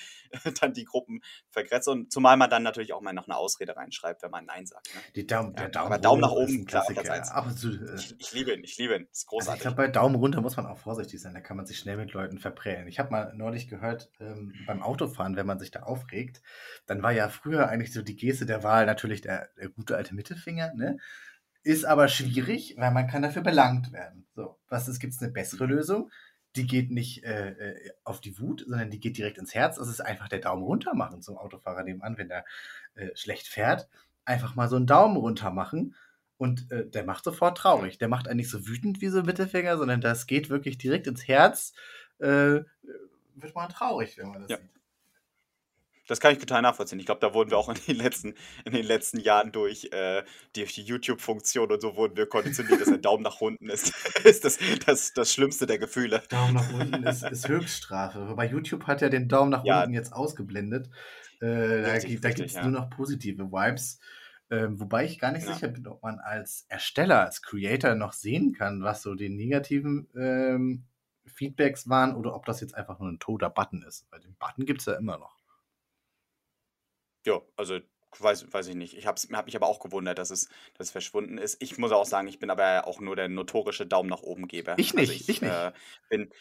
dann 0.62 0.74
die 0.74 0.86
Gruppen 0.86 1.22
vergrätze. 1.50 1.92
Und 1.92 2.12
zumal 2.12 2.38
man 2.38 2.50
dann 2.50 2.64
natürlich 2.64 2.94
auch 2.94 3.02
mal 3.02 3.14
noch 3.14 3.28
eine 3.28 3.36
Ausrede 3.36 3.76
reinschreibt, 3.76 4.24
wenn 4.24 4.32
man 4.32 4.46
Nein 4.46 4.66
sagt. 4.66 4.94
Ne? 4.94 5.02
Die 5.16 5.28
Daumen, 5.28 5.50
Ja, 5.50 5.62
der 5.62 5.70
Daumen, 5.70 5.94
aber 5.94 5.98
Daumen 6.00 6.22
nach 6.22 6.32
oben, 6.32 6.66
klar. 6.66 6.86
Absolut. 7.32 7.82
äh, 7.90 7.96
Ich, 7.96 8.16
ich 8.20 8.34
liebe 8.34 8.54
ihn, 8.54 8.64
ich 8.64 8.78
liebe 8.78 8.96
ihn. 8.96 9.08
Das 9.10 9.20
ist 9.20 9.24
Also 9.24 9.28
ich 9.28 9.30
großartig. 9.30 9.62
glaube, 9.62 9.76
bei 9.78 9.88
Daumen 9.88 10.16
runter 10.16 10.42
muss 10.42 10.58
man 10.58 10.66
auch 10.66 10.78
vorsichtig 10.78 11.22
sein. 11.22 11.34
Da 11.34 11.42
kann 11.42 11.58
man 11.58 11.66
sich 11.66 11.78
schnell 11.78 11.98
mit 11.98 12.14
Leuten 12.14 12.40
verprellen. 12.40 12.88
Ich 12.88 13.00
habe 13.00 13.12
mal 13.12 13.34
neulich 13.36 13.68
gehört, 13.68 14.12
ähm, 14.20 14.54
beim 14.68 14.82
Autofahren, 14.82 15.36
wenn 15.36 15.46
man 15.46 15.60
sich 15.60 15.72
da 15.72 15.84
aufregt, 15.84 16.42
dann 16.86 17.02
war 17.04 17.12
ja 17.12 17.30
früher 17.30 17.49
eigentlich 17.57 17.94
so 17.94 18.01
die 18.01 18.16
Geste 18.16 18.46
der 18.46 18.63
Wahl 18.63 18.86
natürlich 18.86 19.22
der, 19.22 19.50
der 19.60 19.69
gute 19.69 19.98
alte 19.98 20.13
Mittelfinger. 20.16 20.74
Ne? 20.75 20.98
Ist 21.63 21.86
aber 21.86 22.07
schwierig, 22.07 22.75
weil 22.78 22.92
man 22.92 23.07
kann 23.07 23.22
dafür 23.22 23.42
belangt 23.42 23.92
werden. 23.92 24.25
So, 24.36 24.57
was 24.69 24.88
ist? 24.88 25.00
Gibt 25.00 25.13
es 25.13 25.22
eine 25.22 25.31
bessere 25.31 25.66
Lösung? 25.66 26.10
Die 26.56 26.66
geht 26.66 26.90
nicht 26.90 27.24
äh, 27.24 27.50
äh, 27.51 27.92
auf 28.04 28.22
die 28.22 28.40
Wut, 28.40 28.63
sondern 28.68 28.90
die 28.90 29.00
geht 29.00 29.18
direkt 29.18 29.38
ins 29.38 29.54
Herz. 29.54 29.75
Das 29.75 29.88
ist 29.88 30.00
einfach 30.01 30.30
der 30.30 30.40
Daumen 30.40 30.63
runter 30.63 30.94
machen 30.96 31.22
zum 31.22 31.38
Autofahrer 31.38 31.84
nebenan, 31.84 32.18
wenn 32.18 32.30
der 32.30 32.46
äh, 32.96 33.10
schlecht 33.16 33.48
fährt. 33.48 33.88
Einfach 34.25 34.56
mal 34.56 34.69
so 34.69 34.75
einen 34.75 34.88
Daumen 34.88 35.18
runter 35.18 35.51
machen. 35.51 35.96
Und 36.38 36.72
äh, 36.72 36.88
der 36.90 37.04
macht 37.04 37.25
sofort 37.25 37.57
traurig. 37.57 37.98
Der 37.98 38.07
macht 38.07 38.28
einen 38.30 38.38
nicht 38.38 38.50
so 38.50 38.66
wütend 38.66 39.01
wie 39.01 39.10
so 39.10 39.19
ein 39.19 39.25
Mittelfinger, 39.25 39.78
sondern 39.78 40.00
das 40.00 40.25
geht 40.25 40.50
wirklich 40.50 40.78
direkt 40.78 41.06
ins 41.06 41.28
Herz. 41.28 41.74
Äh, 42.19 42.62
wird 43.36 43.56
man 43.56 43.69
traurig, 43.69 44.18
wenn 44.18 44.30
man 44.30 44.42
das 44.42 44.51
Ja. 44.51 44.57
sieht. 44.57 44.69
Das 46.10 46.20
kann 46.20 46.34
ich 46.34 46.39
total 46.39 46.62
nachvollziehen. 46.63 47.00
Ich 47.00 47.06
glaube, 47.06 47.22
da 47.22 47.34
wurden 47.36 47.51
wir 47.51 47.58
auch 47.58 47.70
in 47.70 47.75
den 47.88 47.98
letzten, 47.98 48.34
in 48.66 48.74
den 48.74 48.86
letzten 48.86 49.20
Jahren 49.20 49.51
durch, 49.51 49.89
äh, 49.92 50.24
durch 50.56 50.74
die 50.74 50.82
YouTube-Funktion 50.82 51.72
und 51.72 51.82
so 51.82 51.96
wurden 51.96 52.18
wir 52.18 52.25
konditioniert, 52.28 52.82
dass 52.82 52.88
ein 52.89 53.01
Daumen 53.01 53.24
nach 53.24 53.39
unten 53.42 53.70
ist. 53.70 53.94
ist 54.25 54.44
das, 54.44 54.58
das, 54.86 55.13
das 55.13 55.32
Schlimmste 55.32 55.68
der 55.68 55.78
Gefühle. 55.78 56.24
Daumen 56.30 56.56
nach 56.56 56.74
unten 56.74 57.04
ist, 57.04 57.24
ist 57.24 57.48
Höchststrafe. 57.48 58.28
Wobei 58.28 58.48
YouTube 58.48 58.88
hat 58.88 59.01
ja 59.01 59.10
den 59.10 59.28
Daumen 59.28 59.51
nach 59.51 59.63
Ja. 59.63 59.82
unten 59.82 59.94
jetzt 59.94 60.12
ausgeblendet. 60.12 60.89
Äh, 61.42 61.46
da 61.84 61.92
Richtig, 61.92 62.10
gibt 62.12 62.24
da 62.24 62.28
richtig, 62.30 62.36
gibt's 62.46 62.56
ja. 62.56 62.63
nur 62.63 62.72
noch 62.72 62.89
positive 62.89 63.51
Vibes. 63.51 64.00
Ähm, 64.51 64.80
wobei 64.80 65.06
ich 65.06 65.20
gar 65.20 65.32
nicht 65.32 65.46
Ja. 65.48 65.54
sicher 65.54 65.68
bin, 65.68 65.86
ob 65.86 66.01
man 66.01 66.18
als 66.20 66.66
Ersteller, 66.70 67.24
als 67.25 67.44
Creator 67.44 67.94
noch 67.94 68.13
sehen 68.13 68.54
kann, 68.54 68.82
was 68.82 69.04
so 69.04 69.13
die 69.13 69.30
negativen 69.30 70.10
ähm, 70.18 70.86
Feedbacks 71.28 71.88
waren 71.88 72.16
oder 72.16 72.34
ob 72.34 72.46
das 72.46 72.62
jetzt 72.62 72.74
einfach 72.74 72.98
nur 73.00 73.10
ein 73.10 73.20
toter 73.20 73.51
Button 73.51 73.84
ist. 73.84 74.08
Weil 74.10 74.22
den 74.22 74.36
Button 74.39 74.66
gibt 74.66 74.80
es 74.82 74.88
ja 74.88 74.94
immer 74.96 75.20
noch. 75.20 75.38
Ja, 77.26 77.42
also 77.58 77.80
weiß, 78.18 78.52
weiß 78.52 78.68
ich 78.68 78.76
nicht. 78.76 78.98
Ich 78.98 79.06
habe 79.06 79.20
hab 79.34 79.46
mich 79.46 79.56
aber 79.56 79.68
auch 79.68 79.80
gewundert, 79.80 80.18
dass 80.18 80.32
es, 80.32 80.48
dass 80.78 80.88
es 80.88 80.92
verschwunden 80.92 81.38
ist. 81.38 81.62
Ich 81.62 81.78
muss 81.78 81.92
auch 81.92 82.06
sagen, 82.06 82.28
ich 82.28 82.40
bin 82.40 82.50
aber 82.50 82.88
auch 82.88 83.00
nur 83.00 83.16
der 83.16 83.30
notorische 83.30 83.86
Daumen 83.86 84.10
nach 84.10 84.22
oben 84.22 84.48
Geber. 84.48 84.76
Ich 84.78 84.98
Also 84.98 85.12
nicht, 85.12 85.30
ich 85.30 85.42
nicht. 85.42 85.52
Äh, 85.52 85.72
bin, 86.10 86.32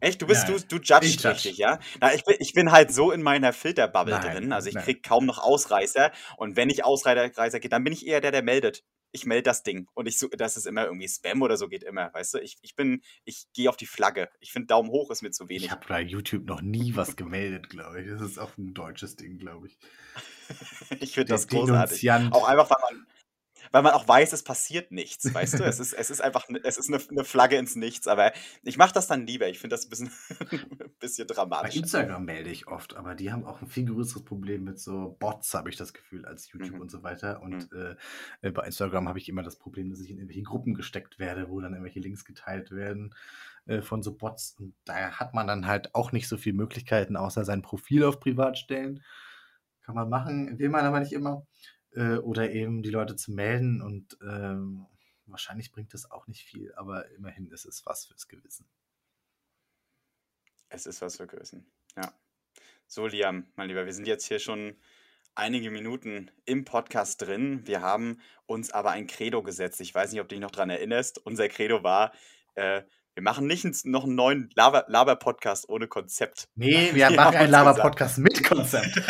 echt, 0.00 0.22
du 0.22 0.26
bist, 0.26 0.48
Nein, 0.48 0.58
du, 0.68 0.78
du 0.78 0.82
judgst 0.82 1.04
ich 1.04 1.16
judge. 1.16 1.28
richtig, 1.34 1.58
ja? 1.58 1.78
Na, 2.00 2.14
ich, 2.14 2.24
bin, 2.24 2.36
ich 2.38 2.52
bin 2.54 2.72
halt 2.72 2.92
so 2.92 3.12
in 3.12 3.22
meiner 3.22 3.52
Filterbubble 3.52 4.18
Nein, 4.18 4.36
drin. 4.36 4.52
Also 4.52 4.68
ich 4.68 4.74
nein. 4.74 4.84
krieg 4.84 5.02
kaum 5.02 5.26
noch 5.26 5.38
Ausreißer. 5.38 6.12
Und 6.36 6.56
wenn 6.56 6.70
ich 6.70 6.84
Ausreißer 6.84 7.60
gehe, 7.60 7.68
dann 7.68 7.84
bin 7.84 7.92
ich 7.92 8.06
eher 8.06 8.20
der, 8.20 8.32
der 8.32 8.42
meldet. 8.42 8.84
Ich 9.12 9.26
melde 9.26 9.44
das 9.44 9.62
Ding. 9.62 9.88
Und 9.94 10.06
ich 10.06 10.18
so, 10.18 10.28
das 10.28 10.56
ist 10.56 10.66
immer 10.66 10.84
irgendwie 10.84 11.08
Spam 11.08 11.42
oder 11.42 11.56
so 11.56 11.68
geht 11.68 11.82
immer, 11.82 12.12
weißt 12.12 12.34
du? 12.34 12.38
Ich, 12.38 12.58
ich 12.62 12.74
bin, 12.74 13.02
ich 13.24 13.46
gehe 13.54 13.68
auf 13.68 13.76
die 13.76 13.86
Flagge. 13.86 14.28
Ich 14.40 14.52
finde 14.52 14.66
Daumen 14.66 14.90
hoch 14.90 15.10
ist 15.10 15.22
mir 15.22 15.30
zu 15.30 15.48
wenig. 15.48 15.64
Ich 15.64 15.70
habe 15.70 15.86
bei 15.88 16.02
YouTube 16.02 16.46
noch 16.46 16.60
nie 16.60 16.94
was 16.94 17.16
gemeldet, 17.16 17.70
glaube 17.70 18.02
ich. 18.02 18.08
Das 18.08 18.20
ist 18.20 18.38
auch 18.38 18.56
ein 18.58 18.74
deutsches 18.74 19.16
Ding, 19.16 19.38
glaube 19.38 19.68
ich. 19.68 19.78
Ich 21.00 21.12
finde 21.12 21.28
das 21.28 21.46
großartig. 21.46 22.10
Auch 22.10 22.48
einfach, 22.48 22.70
weil 22.70 22.78
man, 22.80 23.06
weil 23.72 23.82
man 23.82 23.92
auch 23.92 24.06
weiß, 24.08 24.32
es 24.32 24.42
passiert 24.42 24.92
nichts, 24.92 25.32
weißt 25.32 25.60
du? 25.60 25.64
Es 25.64 25.78
ist, 25.80 25.92
es 25.92 26.10
ist 26.10 26.20
einfach, 26.20 26.48
ne- 26.48 26.60
es 26.64 26.78
ist 26.78 26.88
eine, 26.92 27.02
eine 27.10 27.24
Flagge 27.24 27.56
ins 27.56 27.76
Nichts. 27.76 28.06
Aber 28.08 28.32
ich 28.62 28.76
mache 28.78 28.92
das 28.94 29.06
dann 29.06 29.26
lieber. 29.26 29.48
Ich 29.48 29.58
finde 29.58 29.74
das 29.76 29.86
ein 29.86 29.90
bisschen, 29.90 30.10
ein 30.40 30.90
bisschen 31.00 31.26
Bei 31.26 31.34
dramatisch. 31.34 31.76
Instagram 31.76 32.24
melde 32.24 32.50
ich 32.50 32.66
oft, 32.68 32.96
aber 32.96 33.14
die 33.14 33.32
haben 33.32 33.44
auch 33.44 33.60
ein 33.62 33.68
viel 33.68 33.84
größeres 33.86 34.24
Problem 34.24 34.64
mit 34.64 34.78
so 34.80 35.16
Bots, 35.18 35.54
habe 35.54 35.70
ich 35.70 35.76
das 35.76 35.92
Gefühl, 35.92 36.24
als 36.26 36.50
YouTube 36.52 36.74
Mhm. 36.76 36.80
und 36.82 36.90
so 36.90 37.02
weiter. 37.02 37.42
Und 37.42 37.72
äh, 37.72 37.96
äh, 38.42 38.50
bei 38.50 38.64
Instagram 38.66 39.08
habe 39.08 39.18
ich 39.18 39.28
immer 39.28 39.42
das 39.42 39.56
Problem, 39.56 39.90
dass 39.90 40.00
ich 40.00 40.10
in 40.10 40.16
irgendwelche 40.18 40.42
Gruppen 40.42 40.74
gesteckt 40.74 41.18
werde, 41.18 41.48
wo 41.48 41.60
dann 41.60 41.72
irgendwelche 41.72 42.00
Links 42.00 42.24
geteilt 42.24 42.70
werden. 42.70 43.14
äh, 43.66 43.82
von 43.82 44.02
so 44.02 44.14
Bots. 44.16 44.56
Und 44.58 44.74
da 44.86 45.12
hat 45.18 45.34
man 45.34 45.46
dann 45.46 45.66
halt 45.66 45.94
auch 45.94 46.10
nicht 46.12 46.26
so 46.28 46.38
viele 46.38 46.56
Möglichkeiten, 46.56 47.16
außer 47.16 47.44
sein 47.44 47.60
Profil 47.62 48.02
auf 48.04 48.18
privat 48.18 48.56
stellen. 48.56 49.02
Kann 49.82 49.94
man 49.94 50.08
machen, 50.08 50.58
will 50.58 50.68
man 50.70 50.84
aber 50.86 51.00
nicht 51.00 51.12
immer. 51.12 51.46
Äh, 51.92 52.18
oder 52.18 52.50
eben 52.50 52.82
die 52.82 52.90
Leute 52.90 53.16
zu 53.16 53.32
melden 53.32 53.80
und 53.80 54.18
ähm, 54.22 54.86
wahrscheinlich 55.26 55.72
bringt 55.72 55.94
das 55.94 56.10
auch 56.10 56.26
nicht 56.26 56.42
viel, 56.42 56.72
aber 56.74 57.10
immerhin 57.12 57.50
ist 57.50 57.64
es 57.64 57.86
was 57.86 58.04
fürs 58.04 58.28
Gewissen. 58.28 58.68
Es 60.68 60.84
ist 60.86 61.00
was 61.00 61.16
für 61.16 61.26
Gewissen, 61.26 61.70
ja. 61.96 62.12
So, 62.86 63.06
Liam, 63.06 63.46
mein 63.56 63.68
Lieber, 63.68 63.86
wir 63.86 63.92
sind 63.92 64.06
jetzt 64.06 64.26
hier 64.26 64.38
schon 64.38 64.76
einige 65.34 65.70
Minuten 65.70 66.30
im 66.44 66.64
Podcast 66.64 67.22
drin. 67.22 67.66
Wir 67.66 67.80
haben 67.80 68.20
uns 68.46 68.70
aber 68.70 68.90
ein 68.90 69.06
Credo 69.06 69.42
gesetzt. 69.42 69.80
Ich 69.80 69.94
weiß 69.94 70.12
nicht, 70.12 70.20
ob 70.20 70.28
du 70.28 70.34
dich 70.34 70.42
noch 70.42 70.50
daran 70.50 70.70
erinnerst. 70.70 71.24
Unser 71.24 71.48
Credo 71.48 71.82
war, 71.82 72.12
äh, 72.54 72.82
wir 73.14 73.22
machen 73.22 73.46
nicht 73.46 73.64
noch 73.84 74.04
einen 74.04 74.14
neuen 74.14 74.50
Laber-Podcast 74.54 75.68
ohne 75.68 75.88
Konzept. 75.88 76.48
Nee, 76.54 76.90
wir, 76.92 77.08
wir 77.08 77.16
machen 77.16 77.36
einen 77.36 77.50
Laber-Podcast 77.50 78.18
mit 78.18 78.44
Konzept. 78.44 78.94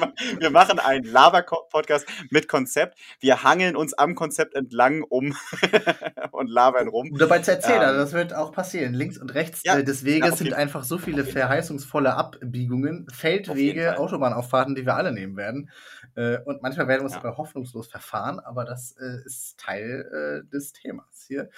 wir 0.38 0.50
machen 0.50 0.78
einen 0.78 1.04
Laber-Podcast 1.04 2.06
mit 2.30 2.48
Konzept. 2.48 2.98
Wir 3.20 3.42
hangeln 3.42 3.76
uns 3.76 3.94
am 3.94 4.14
Konzept 4.14 4.54
entlang 4.54 5.02
um 5.02 5.36
und 6.32 6.48
labern 6.48 6.88
rum. 6.88 7.16
dabei 7.18 7.40
zu 7.40 7.52
erzählen, 7.52 7.90
ähm, 7.90 7.96
das 7.96 8.12
wird 8.12 8.34
auch 8.34 8.52
passieren. 8.52 8.94
Links 8.94 9.18
und 9.18 9.34
rechts 9.34 9.62
ja, 9.64 9.78
äh, 9.78 9.84
des 9.84 10.04
Weges 10.04 10.38
sind 10.38 10.52
einfach 10.52 10.84
so 10.84 10.98
viele 10.98 11.24
verheißungsvolle 11.24 12.14
Abbiegungen, 12.14 13.06
Feldwege, 13.12 13.98
Autobahnauffahrten, 13.98 14.74
die 14.74 14.86
wir 14.86 14.94
alle 14.94 15.12
nehmen 15.12 15.36
werden. 15.36 15.70
Äh, 16.14 16.38
und 16.44 16.62
manchmal 16.62 16.88
werden 16.88 17.00
wir 17.00 17.04
uns 17.04 17.14
ja. 17.14 17.36
hoffnungslos 17.36 17.88
verfahren, 17.88 18.40
aber 18.40 18.64
das 18.64 18.96
äh, 19.00 19.24
ist 19.24 19.58
Teil 19.58 20.44
des 20.52 20.72
Themas 20.72 21.24
hier. 21.26 21.50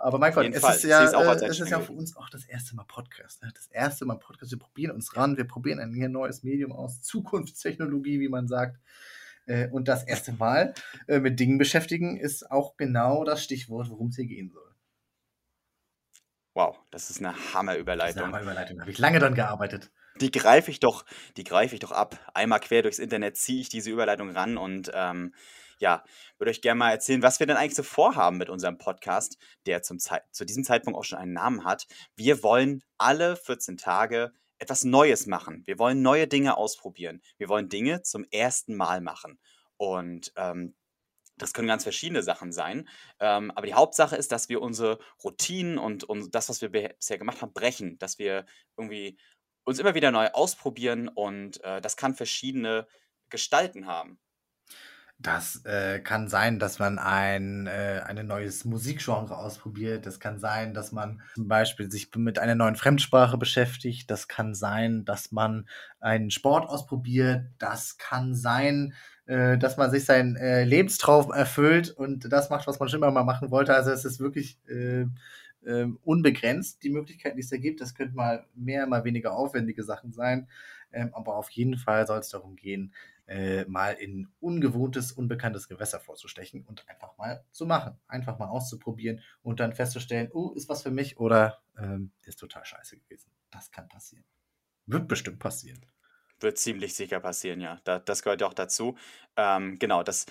Aber 0.00 0.18
mein 0.18 0.32
Gott, 0.32 0.46
es 0.52 0.60
Fall. 0.60 0.76
ist 0.76 0.84
ja, 0.84 1.02
äh, 1.02 1.44
es 1.46 1.60
ist 1.60 1.70
ja 1.70 1.80
für 1.80 1.92
uns 1.92 2.16
auch 2.16 2.28
das 2.30 2.44
erste 2.44 2.76
Mal 2.76 2.84
Podcast. 2.84 3.42
Ne? 3.42 3.50
Das 3.54 3.66
erste 3.66 4.04
Mal 4.04 4.16
Podcast. 4.16 4.52
Wir 4.52 4.58
probieren 4.58 4.92
uns 4.92 5.16
ran, 5.16 5.36
wir 5.36 5.44
probieren 5.44 5.80
ein 5.80 6.12
neues 6.12 6.42
Medium 6.44 6.72
aus, 6.72 7.02
Zukunftstechnologie, 7.02 8.20
wie 8.20 8.28
man 8.28 8.46
sagt. 8.46 8.78
Äh, 9.46 9.68
und 9.68 9.88
das 9.88 10.04
erste 10.04 10.32
Mal 10.32 10.74
äh, 11.08 11.18
mit 11.18 11.40
Dingen 11.40 11.58
beschäftigen 11.58 12.16
ist 12.16 12.50
auch 12.50 12.76
genau 12.76 13.24
das 13.24 13.42
Stichwort, 13.42 13.90
worum 13.90 14.08
es 14.08 14.16
hier 14.16 14.26
gehen 14.26 14.50
soll. 14.50 14.62
Wow, 16.54 16.78
das 16.90 17.10
ist 17.10 17.20
eine 17.20 17.34
Hammerüberleitung. 17.54 18.24
Hammerüberleitung. 18.26 18.76
Da 18.76 18.82
habe 18.82 18.90
ich 18.90 18.98
lange 18.98 19.18
dran 19.18 19.34
gearbeitet. 19.34 19.90
Die 20.20 20.30
greife 20.30 20.70
ich 20.70 20.80
doch, 20.80 21.04
die 21.36 21.44
greife 21.44 21.74
ich 21.74 21.80
doch 21.80 21.92
ab. 21.92 22.18
Einmal 22.34 22.60
quer 22.60 22.82
durchs 22.82 22.98
Internet 22.98 23.36
ziehe 23.36 23.60
ich 23.60 23.68
diese 23.68 23.90
Überleitung 23.90 24.30
ran 24.30 24.56
und 24.56 24.90
ähm, 24.92 25.32
ja, 25.78 26.04
würde 26.38 26.50
euch 26.50 26.60
gerne 26.60 26.78
mal 26.78 26.90
erzählen, 26.90 27.22
was 27.22 27.40
wir 27.40 27.46
denn 27.46 27.56
eigentlich 27.56 27.74
so 27.74 27.82
vorhaben 27.82 28.38
mit 28.38 28.50
unserem 28.50 28.78
Podcast, 28.78 29.38
der 29.66 29.82
zum 29.82 29.98
Zeit 29.98 30.22
zu 30.32 30.44
diesem 30.44 30.64
Zeitpunkt 30.64 30.98
auch 30.98 31.04
schon 31.04 31.18
einen 31.18 31.32
Namen 31.32 31.64
hat. 31.64 31.86
Wir 32.16 32.42
wollen 32.42 32.82
alle 32.98 33.36
14 33.36 33.76
Tage 33.76 34.32
etwas 34.58 34.84
Neues 34.84 35.26
machen. 35.26 35.62
Wir 35.66 35.78
wollen 35.78 36.02
neue 36.02 36.26
Dinge 36.26 36.56
ausprobieren. 36.56 37.22
Wir 37.36 37.48
wollen 37.48 37.68
Dinge 37.68 38.02
zum 38.02 38.24
ersten 38.30 38.76
Mal 38.76 39.00
machen. 39.00 39.38
Und 39.76 40.32
ähm, 40.36 40.74
das 41.36 41.52
können 41.52 41.68
ganz 41.68 41.84
verschiedene 41.84 42.22
Sachen 42.22 42.52
sein. 42.52 42.88
Ähm, 43.20 43.52
aber 43.52 43.66
die 43.66 43.74
Hauptsache 43.74 44.16
ist, 44.16 44.32
dass 44.32 44.48
wir 44.48 44.60
unsere 44.60 44.98
Routinen 45.22 45.78
und, 45.78 46.04
und 46.04 46.34
das, 46.34 46.48
was 46.48 46.60
wir 46.60 46.70
bisher 46.70 47.18
gemacht 47.18 47.40
haben, 47.40 47.52
brechen. 47.52 47.98
Dass 47.98 48.18
wir 48.18 48.44
irgendwie 48.76 49.18
uns 49.64 49.78
immer 49.78 49.94
wieder 49.94 50.10
neu 50.10 50.28
ausprobieren 50.28 51.08
und 51.08 51.62
äh, 51.62 51.80
das 51.80 51.96
kann 51.96 52.14
verschiedene 52.14 52.86
Gestalten 53.28 53.86
haben. 53.86 54.18
Das 55.20 55.64
äh, 55.64 55.98
kann 55.98 56.28
sein, 56.28 56.60
dass 56.60 56.78
man 56.78 57.00
ein, 57.00 57.66
äh, 57.66 58.02
ein 58.06 58.24
neues 58.24 58.64
Musikgenre 58.64 59.36
ausprobiert. 59.36 60.06
Das 60.06 60.20
kann 60.20 60.38
sein, 60.38 60.74
dass 60.74 60.92
man 60.92 61.22
zum 61.34 61.48
Beispiel 61.48 61.90
sich 61.90 62.14
mit 62.14 62.38
einer 62.38 62.54
neuen 62.54 62.76
Fremdsprache 62.76 63.36
beschäftigt. 63.36 64.08
Das 64.12 64.28
kann 64.28 64.54
sein, 64.54 65.04
dass 65.04 65.32
man 65.32 65.68
einen 65.98 66.30
Sport 66.30 66.68
ausprobiert. 66.68 67.46
Das 67.58 67.98
kann 67.98 68.36
sein, 68.36 68.94
äh, 69.26 69.58
dass 69.58 69.76
man 69.76 69.90
sich 69.90 70.04
seinen 70.04 70.36
äh, 70.36 70.62
Lebenstraum 70.62 71.32
erfüllt 71.32 71.90
und 71.90 72.32
das 72.32 72.48
macht, 72.48 72.68
was 72.68 72.78
man 72.78 72.88
schon 72.88 73.00
immer 73.00 73.10
mal 73.10 73.24
machen 73.24 73.50
wollte. 73.50 73.74
Also 73.74 73.90
es 73.90 74.04
ist 74.04 74.20
wirklich 74.20 74.60
äh, 74.68 75.06
äh, 75.64 75.86
unbegrenzt, 76.04 76.84
die 76.84 76.90
Möglichkeiten, 76.90 77.36
die 77.36 77.42
es 77.42 77.50
da 77.50 77.56
gibt. 77.56 77.80
Das 77.80 77.96
könnte 77.96 78.14
mal 78.14 78.46
mehr, 78.54 78.86
mal 78.86 79.02
weniger 79.02 79.32
aufwendige 79.32 79.82
Sachen 79.82 80.12
sein. 80.12 80.48
Ähm, 80.92 81.10
aber 81.12 81.36
auf 81.36 81.50
jeden 81.50 81.76
Fall 81.76 82.06
soll 82.06 82.20
es 82.20 82.30
darum 82.30 82.54
gehen, 82.56 82.94
äh, 83.28 83.64
mal 83.66 83.92
in 83.92 84.28
ungewohntes, 84.40 85.12
unbekanntes 85.12 85.68
Gewässer 85.68 86.00
vorzustechen 86.00 86.64
und 86.64 86.88
einfach 86.88 87.16
mal 87.18 87.44
zu 87.52 87.66
machen. 87.66 87.98
Einfach 88.08 88.38
mal 88.38 88.48
auszuprobieren 88.48 89.20
und 89.42 89.60
dann 89.60 89.74
festzustellen, 89.74 90.30
oh, 90.32 90.52
ist 90.54 90.68
was 90.68 90.82
für 90.82 90.90
mich 90.90 91.18
oder 91.18 91.62
ähm, 91.78 92.10
ist 92.24 92.36
total 92.36 92.64
scheiße 92.64 92.98
gewesen. 92.98 93.30
Das 93.50 93.70
kann 93.70 93.88
passieren. 93.88 94.24
Wird 94.86 95.06
bestimmt 95.08 95.38
passieren. 95.38 95.84
Wird 96.40 96.58
ziemlich 96.58 96.94
sicher 96.94 97.20
passieren, 97.20 97.60
ja. 97.60 97.80
Da, 97.84 97.98
das 97.98 98.22
gehört 98.22 98.40
ja 98.40 98.46
auch 98.46 98.54
dazu. 98.54 98.96
Ähm, 99.36 99.78
genau, 99.78 100.02
das 100.02 100.26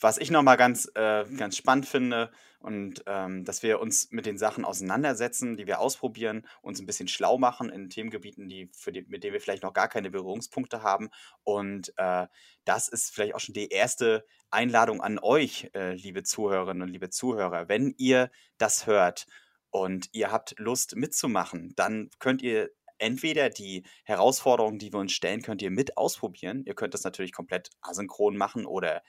was 0.00 0.18
ich 0.18 0.30
nochmal 0.30 0.56
ganz, 0.56 0.90
äh, 0.94 1.24
ganz 1.36 1.56
spannend 1.56 1.86
finde 1.86 2.30
und 2.60 3.04
ähm, 3.06 3.44
dass 3.44 3.62
wir 3.62 3.80
uns 3.80 4.10
mit 4.10 4.26
den 4.26 4.38
Sachen 4.38 4.64
auseinandersetzen, 4.64 5.56
die 5.56 5.66
wir 5.66 5.78
ausprobieren, 5.78 6.46
uns 6.62 6.80
ein 6.80 6.86
bisschen 6.86 7.08
schlau 7.08 7.38
machen 7.38 7.70
in 7.70 7.90
Themengebieten, 7.90 8.48
die, 8.48 8.70
für 8.76 8.92
die, 8.92 9.02
mit 9.02 9.22
denen 9.22 9.34
wir 9.34 9.40
vielleicht 9.40 9.62
noch 9.62 9.72
gar 9.72 9.88
keine 9.88 10.10
Berührungspunkte 10.10 10.82
haben. 10.82 11.10
Und 11.44 11.92
äh, 11.96 12.26
das 12.64 12.88
ist 12.88 13.14
vielleicht 13.14 13.34
auch 13.34 13.40
schon 13.40 13.54
die 13.54 13.68
erste 13.68 14.24
Einladung 14.50 15.00
an 15.00 15.18
euch, 15.18 15.70
äh, 15.74 15.92
liebe 15.94 16.22
Zuhörerinnen 16.22 16.82
und 16.82 16.88
liebe 16.88 17.10
Zuhörer. 17.10 17.68
Wenn 17.68 17.94
ihr 17.98 18.30
das 18.58 18.86
hört 18.86 19.26
und 19.70 20.08
ihr 20.12 20.32
habt 20.32 20.54
Lust 20.58 20.96
mitzumachen, 20.96 21.72
dann 21.76 22.10
könnt 22.18 22.42
ihr 22.42 22.70
entweder 22.98 23.50
die 23.50 23.84
Herausforderungen, 24.04 24.78
die 24.78 24.92
wir 24.92 25.00
uns 25.00 25.12
stellen, 25.12 25.42
könnt 25.42 25.62
ihr 25.62 25.70
mit 25.70 25.96
ausprobieren. 25.96 26.64
Ihr 26.64 26.74
könnt 26.74 26.94
das 26.94 27.04
natürlich 27.04 27.32
komplett 27.32 27.70
asynchron 27.82 28.36
machen 28.36 28.66
oder 28.66 29.02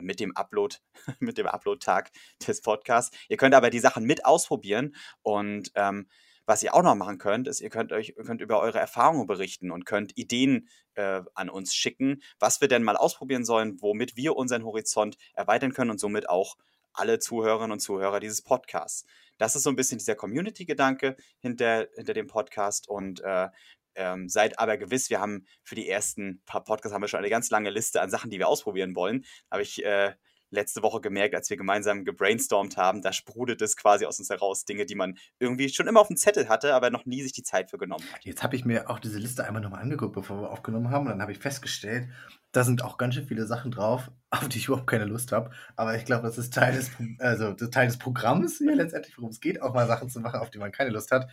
mit 0.00 0.20
dem 0.20 0.36
Upload, 0.36 0.76
mit 1.18 1.38
dem 1.38 1.46
Upload-Tag 1.46 2.10
des 2.46 2.60
Podcasts. 2.60 3.16
Ihr 3.28 3.36
könnt 3.36 3.54
aber 3.54 3.70
die 3.70 3.80
Sachen 3.80 4.04
mit 4.04 4.24
ausprobieren 4.24 4.94
und 5.22 5.70
ähm, 5.74 6.08
was 6.44 6.62
ihr 6.62 6.74
auch 6.74 6.82
noch 6.82 6.96
machen 6.96 7.18
könnt, 7.18 7.46
ist, 7.46 7.60
ihr 7.60 7.70
könnt 7.70 7.92
euch 7.92 8.14
könnt 8.16 8.40
über 8.40 8.60
eure 8.60 8.78
Erfahrungen 8.78 9.26
berichten 9.26 9.70
und 9.70 9.86
könnt 9.86 10.16
Ideen 10.18 10.68
äh, 10.94 11.22
an 11.34 11.48
uns 11.48 11.72
schicken, 11.74 12.20
was 12.40 12.60
wir 12.60 12.68
denn 12.68 12.82
mal 12.82 12.96
ausprobieren 12.96 13.44
sollen, 13.44 13.80
womit 13.80 14.16
wir 14.16 14.36
unseren 14.36 14.64
Horizont 14.64 15.16
erweitern 15.34 15.72
können 15.72 15.92
und 15.92 16.00
somit 16.00 16.28
auch 16.28 16.56
alle 16.92 17.18
Zuhörerinnen 17.18 17.72
und 17.72 17.80
Zuhörer 17.80 18.20
dieses 18.20 18.42
Podcasts. 18.42 19.06
Das 19.38 19.56
ist 19.56 19.62
so 19.62 19.70
ein 19.70 19.76
bisschen 19.76 19.98
dieser 19.98 20.14
Community-Gedanke 20.14 21.16
hinter, 21.38 21.88
hinter 21.94 22.12
dem 22.12 22.26
Podcast 22.26 22.88
und 22.88 23.20
äh, 23.20 23.48
ähm, 23.94 24.28
seid 24.28 24.58
aber 24.58 24.76
gewiss, 24.76 25.10
wir 25.10 25.20
haben 25.20 25.46
für 25.62 25.74
die 25.74 25.88
ersten 25.88 26.42
paar 26.44 26.64
Podcasts 26.64 26.94
haben 26.94 27.02
wir 27.02 27.08
schon 27.08 27.18
eine 27.18 27.30
ganz 27.30 27.50
lange 27.50 27.70
Liste 27.70 28.00
an 28.00 28.10
Sachen, 28.10 28.30
die 28.30 28.38
wir 28.38 28.48
ausprobieren 28.48 28.94
wollen. 28.94 29.24
Habe 29.50 29.62
ich 29.62 29.84
äh, 29.84 30.14
letzte 30.52 30.82
Woche 30.82 31.00
gemerkt, 31.00 31.34
als 31.34 31.50
wir 31.50 31.56
gemeinsam 31.56 32.04
gebrainstormt 32.04 32.76
haben, 32.76 33.02
da 33.02 33.12
sprudelt 33.12 33.60
es 33.62 33.76
quasi 33.76 34.06
aus 34.06 34.18
uns 34.18 34.30
heraus 34.30 34.64
Dinge, 34.64 34.86
die 34.86 34.94
man 34.94 35.16
irgendwie 35.38 35.68
schon 35.68 35.88
immer 35.88 36.00
auf 36.00 36.08
dem 36.08 36.16
Zettel 36.16 36.48
hatte, 36.48 36.74
aber 36.74 36.90
noch 36.90 37.06
nie 37.06 37.22
sich 37.22 37.32
die 37.32 37.42
Zeit 37.42 37.70
für 37.70 37.78
genommen 37.78 38.04
hat. 38.12 38.24
Jetzt 38.24 38.42
habe 38.42 38.56
ich 38.56 38.64
mir 38.64 38.88
auch 38.90 38.98
diese 38.98 39.18
Liste 39.18 39.44
einmal 39.44 39.62
nochmal 39.62 39.82
angeguckt, 39.82 40.14
bevor 40.14 40.42
wir 40.42 40.50
aufgenommen 40.50 40.90
haben, 40.90 41.06
und 41.06 41.12
dann 41.12 41.22
habe 41.22 41.32
ich 41.32 41.38
festgestellt, 41.38 42.08
da 42.52 42.64
sind 42.64 42.84
auch 42.84 42.98
ganz 42.98 43.14
schön 43.14 43.26
viele 43.26 43.46
Sachen 43.46 43.70
drauf, 43.70 44.10
auf 44.30 44.48
die 44.48 44.58
ich 44.58 44.68
überhaupt 44.68 44.86
keine 44.86 45.06
Lust 45.06 45.32
habe. 45.32 45.50
Aber 45.74 45.96
ich 45.96 46.04
glaube, 46.04 46.26
das 46.26 46.38
ist 46.38 46.54
Teil 46.54 46.74
des, 46.74 46.90
also, 47.18 47.54
Teil 47.54 47.86
des 47.86 47.98
Programms 47.98 48.58
hier 48.58 48.76
letztendlich, 48.76 49.16
worum 49.16 49.30
es 49.30 49.40
geht, 49.40 49.60
auch 49.62 49.74
mal 49.74 49.86
Sachen 49.86 50.10
zu 50.10 50.20
machen, 50.20 50.40
auf 50.40 50.50
die 50.50 50.58
man 50.58 50.70
keine 50.70 50.90
Lust 50.90 51.10
hat. 51.10 51.28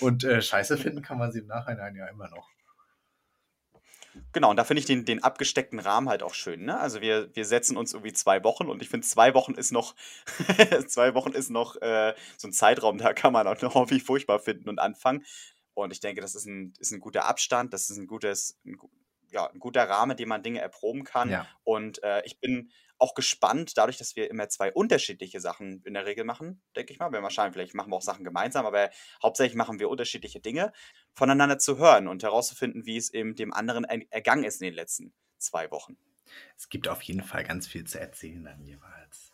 Und 0.00 0.24
äh, 0.24 0.40
Scheiße 0.40 0.76
finden 0.78 1.02
kann 1.02 1.18
man 1.18 1.30
sie 1.30 1.40
im 1.40 1.46
Nachhinein 1.46 1.94
ja 1.94 2.06
immer 2.06 2.28
noch. 2.28 2.50
Genau, 4.32 4.50
und 4.50 4.56
da 4.56 4.64
finde 4.64 4.80
ich 4.80 4.86
den, 4.86 5.04
den 5.04 5.22
abgesteckten 5.22 5.78
Rahmen 5.78 6.08
halt 6.08 6.22
auch 6.22 6.34
schön. 6.34 6.64
Ne? 6.64 6.78
Also 6.78 7.00
wir, 7.00 7.34
wir 7.34 7.44
setzen 7.44 7.76
uns 7.76 7.94
irgendwie 7.94 8.12
zwei 8.12 8.44
Wochen 8.44 8.68
und 8.68 8.82
ich 8.82 8.88
finde, 8.88 9.06
zwei 9.06 9.34
Wochen 9.34 9.54
ist 9.54 9.72
noch, 9.72 9.94
zwei 10.86 11.14
Wochen 11.14 11.32
ist 11.32 11.50
noch 11.50 11.76
äh, 11.80 12.14
so 12.36 12.48
ein 12.48 12.52
Zeitraum, 12.52 12.98
da 12.98 13.12
kann 13.12 13.32
man 13.32 13.46
auch 13.46 13.60
noch 13.62 13.74
Hobby 13.74 14.00
furchtbar 14.00 14.38
finden 14.38 14.68
und 14.68 14.78
anfangen. 14.78 15.24
Und 15.74 15.92
ich 15.92 16.00
denke, 16.00 16.20
das 16.20 16.34
ist 16.34 16.46
ein, 16.46 16.74
ist 16.78 16.92
ein 16.92 17.00
guter 17.00 17.24
Abstand, 17.24 17.72
das 17.72 17.88
ist 17.88 17.96
ein 17.96 18.06
gutes, 18.06 18.58
ein, 18.66 18.78
ja, 19.30 19.46
ein 19.46 19.58
guter 19.58 19.88
Rahmen, 19.88 20.16
den 20.16 20.28
man 20.28 20.42
Dinge 20.42 20.60
erproben 20.60 21.04
kann. 21.04 21.30
Ja. 21.30 21.46
Und 21.64 22.02
äh, 22.02 22.22
ich 22.24 22.38
bin 22.38 22.70
auch 23.02 23.14
gespannt, 23.14 23.76
dadurch, 23.76 23.98
dass 23.98 24.14
wir 24.14 24.30
immer 24.30 24.48
zwei 24.48 24.72
unterschiedliche 24.72 25.40
Sachen 25.40 25.82
in 25.84 25.94
der 25.94 26.06
Regel 26.06 26.24
machen, 26.24 26.62
denke 26.76 26.92
ich 26.92 27.00
mal. 27.00 27.12
Wir 27.12 27.22
wahrscheinlich, 27.22 27.54
vielleicht 27.54 27.74
machen 27.74 27.90
wir 27.90 27.96
auch 27.96 28.02
Sachen 28.02 28.24
gemeinsam, 28.24 28.64
aber 28.64 28.90
hauptsächlich 29.22 29.56
machen 29.56 29.80
wir 29.80 29.90
unterschiedliche 29.90 30.40
Dinge, 30.40 30.72
voneinander 31.12 31.58
zu 31.58 31.78
hören 31.78 32.06
und 32.06 32.22
herauszufinden, 32.22 32.86
wie 32.86 32.96
es 32.96 33.12
eben 33.12 33.34
dem 33.34 33.52
anderen 33.52 33.84
ergangen 33.84 34.44
ist 34.44 34.62
in 34.62 34.66
den 34.66 34.74
letzten 34.74 35.12
zwei 35.38 35.70
Wochen. 35.72 35.96
Es 36.56 36.68
gibt 36.68 36.86
auf 36.86 37.02
jeden 37.02 37.22
Fall 37.22 37.42
ganz 37.42 37.66
viel 37.66 37.84
zu 37.84 38.00
erzählen 38.00 38.44
dann 38.44 38.62
jeweils. 38.62 39.32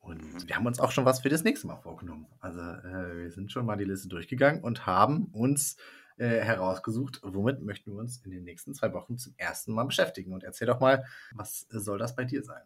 Und 0.00 0.34
mhm. 0.34 0.48
wir 0.48 0.56
haben 0.56 0.66
uns 0.66 0.80
auch 0.80 0.90
schon 0.90 1.04
was 1.04 1.20
für 1.20 1.28
das 1.28 1.44
nächste 1.44 1.68
Mal 1.68 1.76
vorgenommen. 1.76 2.26
Also 2.40 2.60
äh, 2.60 3.22
wir 3.22 3.30
sind 3.30 3.52
schon 3.52 3.66
mal 3.66 3.76
die 3.76 3.84
Liste 3.84 4.08
durchgegangen 4.08 4.62
und 4.62 4.84
haben 4.84 5.26
uns 5.26 5.76
äh, 6.16 6.40
herausgesucht, 6.40 7.20
womit 7.22 7.62
möchten 7.62 7.92
wir 7.92 8.00
uns 8.00 8.18
in 8.24 8.32
den 8.32 8.44
nächsten 8.44 8.74
zwei 8.74 8.92
Wochen 8.92 9.16
zum 9.16 9.34
ersten 9.36 9.72
Mal 9.72 9.84
beschäftigen. 9.84 10.32
Und 10.32 10.42
erzähl 10.42 10.66
doch 10.66 10.80
mal, 10.80 11.04
was 11.32 11.66
soll 11.70 11.98
das 11.98 12.16
bei 12.16 12.24
dir 12.24 12.42
sein? 12.42 12.62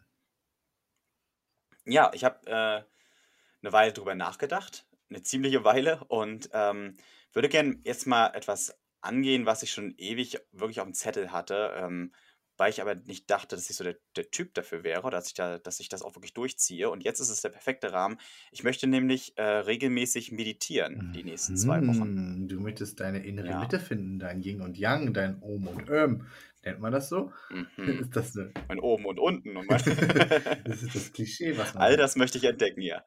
Ja, 1.86 2.10
ich 2.14 2.24
habe 2.24 2.46
äh, 2.46 2.82
eine 3.62 3.72
Weile 3.72 3.92
drüber 3.92 4.14
nachgedacht, 4.14 4.86
eine 5.10 5.22
ziemliche 5.22 5.64
Weile 5.64 6.04
und 6.08 6.50
ähm, 6.52 6.96
würde 7.32 7.48
gerne 7.48 7.78
jetzt 7.84 8.06
mal 8.06 8.28
etwas 8.34 8.78
angehen, 9.00 9.46
was 9.46 9.62
ich 9.62 9.72
schon 9.72 9.94
ewig 9.96 10.38
wirklich 10.52 10.80
auf 10.80 10.86
dem 10.86 10.94
Zettel 10.94 11.32
hatte. 11.32 11.74
Ähm, 11.76 12.12
weil 12.56 12.68
ich 12.68 12.82
aber 12.82 12.94
nicht 12.94 13.30
dachte, 13.30 13.56
dass 13.56 13.70
ich 13.70 13.76
so 13.76 13.84
der, 13.84 13.96
der 14.16 14.30
Typ 14.30 14.52
dafür 14.52 14.84
wäre, 14.84 15.08
dass 15.10 15.28
ich, 15.28 15.32
da, 15.32 15.58
dass 15.58 15.80
ich 15.80 15.88
das 15.88 16.02
auch 16.02 16.14
wirklich 16.14 16.34
durchziehe. 16.34 16.90
Und 16.90 17.02
jetzt 17.02 17.18
ist 17.18 17.30
es 17.30 17.40
der 17.40 17.48
perfekte 17.48 17.90
Rahmen. 17.90 18.18
Ich 18.50 18.62
möchte 18.64 18.86
nämlich 18.86 19.32
äh, 19.38 19.42
regelmäßig 19.42 20.30
meditieren 20.30 21.10
die 21.14 21.24
nächsten 21.24 21.56
zwei 21.56 21.80
Wochen. 21.86 22.42
Mhm, 22.42 22.48
Du 22.48 22.60
möchtest 22.60 23.00
deine 23.00 23.24
innere 23.24 23.48
Ja. 23.48 23.60
Mitte 23.60 23.80
finden, 23.80 24.18
dein 24.18 24.42
Yin 24.42 24.60
und 24.60 24.76
Yang, 24.76 25.14
dein 25.14 25.42
Om 25.42 25.68
und 25.68 25.88
Öm. 25.88 26.26
Nennt 26.62 26.80
man 26.80 26.92
das 26.92 27.08
so? 27.08 27.32
Mhm. 27.50 28.00
Ist 28.00 28.16
das, 28.16 28.36
eine, 28.36 28.52
Mein 28.68 28.80
oben 28.80 29.06
und 29.06 29.18
unten. 29.18 29.56
Und 29.56 29.68
mein 29.68 29.78
das 30.64 30.82
ist 30.82 30.94
das 30.94 31.12
Klischee, 31.12 31.56
was 31.56 31.74
man 31.74 31.82
All 31.82 31.96
das 31.96 32.16
möchte 32.16 32.38
ich 32.38 32.44
entdecken, 32.44 32.82
ja. 32.82 33.04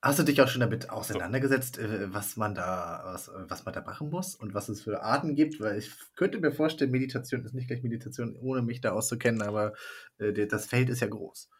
Hast 0.00 0.20
du 0.20 0.22
dich 0.22 0.40
auch 0.40 0.46
schon 0.46 0.60
damit 0.60 0.90
auseinandergesetzt, 0.90 1.78
äh, 1.78 2.12
was 2.12 2.36
man 2.36 2.54
da, 2.54 3.02
was, 3.04 3.30
was 3.34 3.64
man 3.64 3.74
da 3.74 3.80
machen 3.80 4.10
muss 4.10 4.34
und 4.36 4.54
was 4.54 4.68
es 4.68 4.82
für 4.82 5.02
Arten 5.02 5.34
gibt? 5.34 5.60
Weil 5.60 5.78
ich 5.78 5.90
könnte 6.14 6.38
mir 6.38 6.52
vorstellen, 6.52 6.92
Meditation 6.92 7.44
ist 7.44 7.54
nicht 7.54 7.66
gleich 7.66 7.82
Meditation, 7.82 8.36
ohne 8.36 8.62
mich 8.62 8.80
da 8.80 8.92
auszukennen, 8.92 9.42
aber 9.42 9.72
äh, 10.18 10.46
das 10.46 10.66
Feld 10.66 10.88
ist 10.88 11.00
ja 11.00 11.08
groß. 11.08 11.50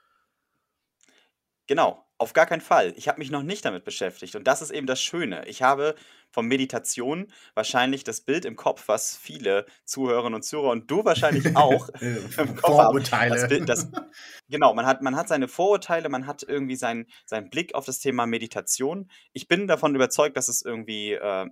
Genau, 1.67 2.07
auf 2.17 2.33
gar 2.33 2.47
keinen 2.47 2.63
Fall. 2.63 2.95
Ich 2.97 3.09
habe 3.09 3.19
mich 3.19 3.31
noch 3.31 3.43
nicht 3.43 3.65
damit 3.65 3.85
beschäftigt. 3.85 4.35
Und 4.37 4.47
das 4.47 4.63
ist 4.63 4.71
eben 4.71 4.87
das 4.87 5.03
Schöne. 5.03 5.47
Ich 5.47 5.63
habe 5.63 5.95
von 6.31 6.47
Meditation 6.47 7.33
wahrscheinlich 7.55 8.05
das 8.05 8.21
Bild 8.21 8.45
im 8.45 8.57
Kopf, 8.57 8.85
was 8.87 9.17
viele 9.17 9.67
Zuhörerinnen 9.85 10.35
und 10.35 10.43
Zuhörer 10.43 10.71
und 10.71 10.91
du 10.91 11.05
wahrscheinlich 11.05 11.45
auch 11.57 11.89
Äh, 12.01 12.17
im 12.39 12.57
Kopf 12.57 12.79
haben. 12.79 12.99
Das 12.99 13.09
Vorurteile. 13.09 13.49
Bild, 13.49 13.69
das, 13.69 13.91
genau, 14.49 14.75
man 14.75 14.87
hat, 14.87 15.03
man 15.03 15.17
hat 15.17 15.29
seine 15.29 15.49
Vorurteile, 15.49 16.09
man 16.09 16.27
hat 16.27 16.43
irgendwie 16.43 16.77
seinen, 16.77 17.07
seinen 17.27 17.51
Blick 17.51 17.75
auf 17.75 17.85
das 17.85 17.99
Thema 18.01 18.27
Meditation. 18.27 19.11
Ich 19.33 19.49
bin 19.49 19.67
davon 19.67 19.95
überzeugt, 19.95 20.37
dass 20.37 20.49
es 20.49 20.63
irgendwie, 20.63 21.13
äh, 21.13 21.47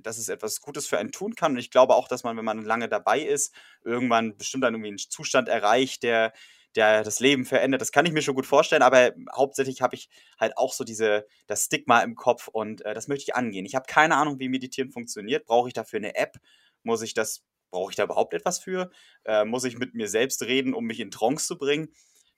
dass 0.00 0.18
es 0.18 0.28
etwas 0.28 0.60
Gutes 0.60 0.86
für 0.86 0.98
einen 0.98 1.12
tun 1.12 1.34
kann. 1.34 1.52
Und 1.52 1.58
ich 1.58 1.70
glaube 1.70 1.94
auch, 1.94 2.08
dass 2.08 2.22
man, 2.22 2.36
wenn 2.36 2.44
man 2.44 2.62
lange 2.62 2.88
dabei 2.88 3.20
ist, 3.20 3.54
irgendwann 3.84 4.36
bestimmt 4.36 4.64
dann 4.64 4.74
irgendwie 4.74 4.88
einen 4.88 4.98
Zustand 4.98 5.48
erreicht, 5.48 6.02
der, 6.02 6.32
der 6.76 7.02
das 7.04 7.20
Leben 7.20 7.44
verändert. 7.44 7.80
Das 7.80 7.92
kann 7.92 8.06
ich 8.06 8.12
mir 8.12 8.22
schon 8.22 8.34
gut 8.34 8.46
vorstellen, 8.46 8.82
aber 8.82 9.12
hauptsächlich 9.34 9.82
habe 9.82 9.94
ich 9.96 10.08
halt 10.38 10.56
auch 10.56 10.72
so 10.72 10.84
diese, 10.84 11.26
das 11.46 11.64
Stigma 11.66 12.00
im 12.00 12.14
Kopf 12.14 12.48
und 12.48 12.84
äh, 12.84 12.94
das 12.94 13.08
möchte 13.08 13.24
ich 13.24 13.34
angehen. 13.36 13.66
Ich 13.66 13.74
habe 13.74 13.86
keine 13.88 14.16
Ahnung, 14.16 14.38
wie 14.38 14.48
Meditieren 14.48 14.90
funktioniert. 14.90 15.44
Brauche 15.46 15.68
ich 15.68 15.74
dafür 15.74 15.98
eine 15.98 16.14
App? 16.16 16.36
Muss 16.82 17.02
ich 17.02 17.14
das, 17.14 17.42
brauche 17.70 17.90
ich 17.90 17.96
da 17.96 18.04
überhaupt 18.04 18.34
etwas 18.34 18.58
für? 18.58 18.90
Äh, 19.24 19.44
muss 19.44 19.64
ich 19.64 19.78
mit 19.78 19.94
mir 19.94 20.08
selbst 20.08 20.42
reden, 20.42 20.74
um 20.74 20.84
mich 20.84 21.00
in 21.00 21.10
Trance 21.10 21.46
zu 21.46 21.58
bringen? 21.58 21.88